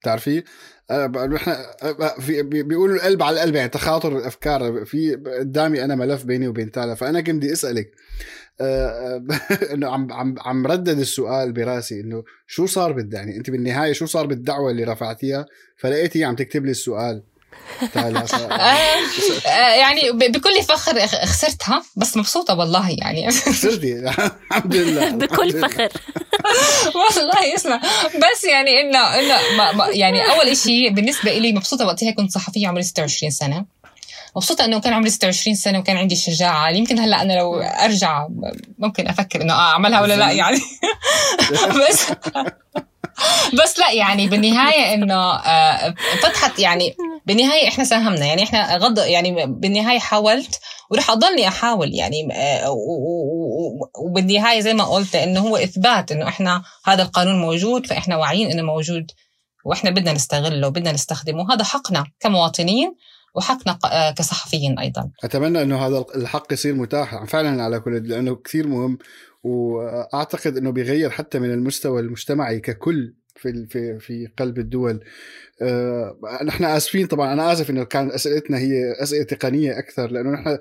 بتعرفيه؟ 0.00 0.44
إحنا 0.90 1.56
في 2.20 2.42
بيقولوا 2.42 2.96
القلب 2.96 3.22
على 3.22 3.36
القلب 3.36 3.54
يعني 3.54 3.68
تخاطر 3.68 4.18
الأفكار. 4.18 4.84
في 4.84 5.14
قدامي 5.14 5.84
أنا 5.84 5.94
ملف 5.94 6.24
بيني 6.24 6.48
وبين 6.48 6.70
تالا 6.70 6.94
فأنا 6.94 7.20
كنت 7.20 7.36
بدي 7.36 7.52
أسألك 7.52 7.90
إنه 9.72 9.88
عم 9.88 10.12
عم 10.12 10.34
عم 10.40 10.66
ردد 10.66 10.98
السؤال 10.98 11.52
براسي 11.52 12.00
إنه 12.00 12.24
شو 12.46 12.66
صار 12.66 12.92
بالدعوه 12.92 13.24
يعني 13.24 13.36
أنت 13.36 13.50
بالنهاية 13.50 13.92
شو 13.92 14.06
صار 14.06 14.26
بالدعوة 14.26 14.70
اللي 14.70 14.84
رفعتيها؟ 14.84 15.46
فلقيتي 15.76 16.24
عم 16.24 16.36
تكتب 16.36 16.64
لي 16.64 16.70
السؤال. 16.70 17.22
يعني 19.80 20.12
بكل 20.12 20.62
فخر 20.62 21.06
خسرتها 21.06 21.82
بس 21.96 22.16
مبسوطة 22.16 22.54
والله 22.54 22.90
يعني. 22.90 23.30
خسرتي؟ 23.30 23.92
الحمد 24.50 24.74
لله 24.76 25.10
بكل 25.10 25.52
فخر. 25.52 25.88
والله 27.16 27.54
اسمع 27.54 27.80
بس 28.14 28.44
يعني 28.44 28.80
إنه 28.80 28.98
إنه 28.98 29.34
يعني 29.92 30.30
أول 30.30 30.56
شيء 30.56 30.90
بالنسبة 30.92 31.38
لي 31.38 31.52
مبسوطة 31.52 31.86
وقتها 31.86 32.10
كنت 32.10 32.32
صحفية 32.32 32.68
عمري 32.68 32.82
26 32.82 33.30
سنة. 33.30 33.64
مبسوطة 34.36 34.64
إنه 34.64 34.80
كان 34.80 34.92
عمري 34.92 35.10
26 35.10 35.56
سنة 35.56 35.78
وكان 35.78 35.96
عندي 35.96 36.14
الشجاعة 36.14 36.70
يمكن 36.70 36.98
هلأ 36.98 37.22
أنا 37.22 37.32
لو 37.32 37.60
أرجع 37.60 38.26
ممكن 38.78 39.08
أفكر 39.08 39.42
إنه 39.42 39.54
آه 39.54 39.70
أعملها 39.72 40.00
ولا 40.02 40.16
لا 40.16 40.30
يعني. 40.30 40.60
بس. 41.90 42.06
بس 43.62 43.78
لا 43.78 43.92
يعني 43.92 44.28
بالنهاية 44.28 44.94
إنه 44.94 45.34
آه، 45.34 45.94
فتحت 46.22 46.58
يعني 46.58 46.96
بالنهاية 47.26 47.68
إحنا 47.68 47.84
ساهمنا 47.84 48.26
يعني 48.26 48.42
إحنا 48.42 48.76
غض 48.76 48.98
يعني 48.98 49.46
بالنهاية 49.46 49.98
حاولت 49.98 50.60
ورح 50.90 51.10
أضلني 51.10 51.48
أحاول 51.48 51.94
يعني 51.94 52.28
آه، 52.32 52.76
وبالنهاية 53.98 54.60
زي 54.60 54.74
ما 54.74 54.84
قلت 54.84 55.14
إنه 55.14 55.40
هو 55.40 55.56
إثبات 55.56 56.12
إنه 56.12 56.28
إحنا 56.28 56.62
هذا 56.84 57.02
القانون 57.02 57.40
موجود 57.40 57.86
فإحنا 57.86 58.16
واعيين 58.16 58.50
إنه 58.50 58.62
موجود 58.62 59.10
وإحنا 59.64 59.90
بدنا 59.90 60.12
نستغله 60.12 60.66
وبدنا 60.68 60.92
نستخدمه 60.92 61.42
وهذا 61.42 61.64
حقنا 61.64 62.04
كمواطنين. 62.20 62.94
وحقنا 63.36 63.78
آه، 63.92 64.10
كصحفيين 64.10 64.78
أيضا. 64.78 65.10
أتمنى 65.24 65.62
إنه 65.62 65.86
هذا 65.86 66.04
الحق 66.14 66.52
يصير 66.52 66.74
متاح 66.74 67.24
فعلا 67.24 67.62
على 67.62 67.80
كل 67.80 68.08
لأنه 68.08 68.36
كثير 68.36 68.66
مهم 68.66 68.98
وأعتقد 69.42 70.56
إنه 70.56 70.70
بيغير 70.70 71.10
حتى 71.10 71.38
من 71.38 71.50
المستوى 71.50 72.00
المجتمعي 72.00 72.60
ككل. 72.60 73.14
في 73.36 73.66
في 73.70 73.98
في 73.98 74.28
قلب 74.38 74.58
الدول. 74.58 75.00
آه، 75.62 76.16
نحن 76.44 76.64
آسفين 76.64 77.06
طبعا. 77.06 77.32
أنا 77.32 77.52
آسف 77.52 77.70
إنه 77.70 77.84
كان 77.84 78.10
أسئلتنا 78.10 78.58
هي 78.58 78.92
أسئلة 79.02 79.24
تقنية 79.24 79.78
أكثر 79.78 80.10
لأنه 80.10 80.30
نحن 80.30 80.58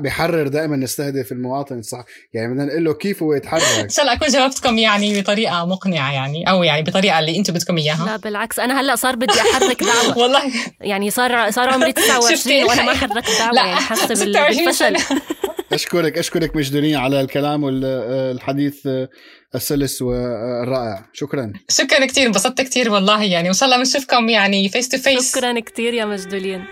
بيحرر 0.00 0.48
دائما 0.48 0.76
نستهدف 0.76 1.32
المواطن 1.32 1.78
الصح. 1.78 2.04
يعني 2.34 2.52
بدنا 2.52 2.64
نقول 2.64 2.84
له 2.84 2.94
كيف 2.94 3.22
هو 3.22 3.34
يتحرك 3.34 3.62
ان 3.84 3.88
شاء 3.88 4.04
الله 4.04 4.16
اكون 4.16 4.28
جاوبتكم 4.28 4.78
يعني 4.78 5.20
بطريقة 5.20 5.66
مقنعة 5.66 6.12
يعني 6.12 6.50
أو 6.50 6.62
يعني 6.62 6.82
بطريقة 6.82 7.18
اللي 7.18 7.38
أنتم 7.38 7.52
بدكم 7.52 7.78
إياها. 7.78 8.06
لا 8.06 8.16
بالعكس. 8.16 8.58
أنا 8.58 8.80
هلأ 8.80 8.96
صار 8.96 9.16
بدي 9.16 9.32
أحرك 9.40 9.82
دعوة. 9.92 10.18
والله. 10.18 10.52
يعني 10.80 11.10
صار 11.10 11.50
صار 11.50 11.68
عمري 11.68 11.92
29 12.02 12.64
وأنا 12.64 12.82
ما 12.82 12.94
حركت 12.94 13.30
دعوة. 13.38 13.56
يعني 13.56 13.76
حاسة 13.76 14.24
بالفشل. 14.24 14.96
أشكرك 15.72 16.18
أشكرك 16.18 16.56
مجدولين 16.56 16.96
على 16.96 17.20
الكلام 17.20 17.64
والحديث 17.64 18.88
السلس 19.54 20.02
والرائع. 20.02 21.06
شكرا. 21.12 21.52
شكرا 21.68 22.06
كثير 22.06 22.26
انبسطت 22.26 22.60
كثير 22.60 22.90
والله 22.90 23.22
يعني 23.24 23.48
وإن 23.48 23.54
شاء 23.54 23.66
الله 23.66 23.78
بنشوفكم 23.78 24.28
يعني 24.28 24.68
face 24.68 24.88
to 24.88 24.98
face 24.98 25.36
شكرا 25.36 25.60
كثير 25.60 25.94
يا 25.94 26.04
مجدولين. 26.04 26.64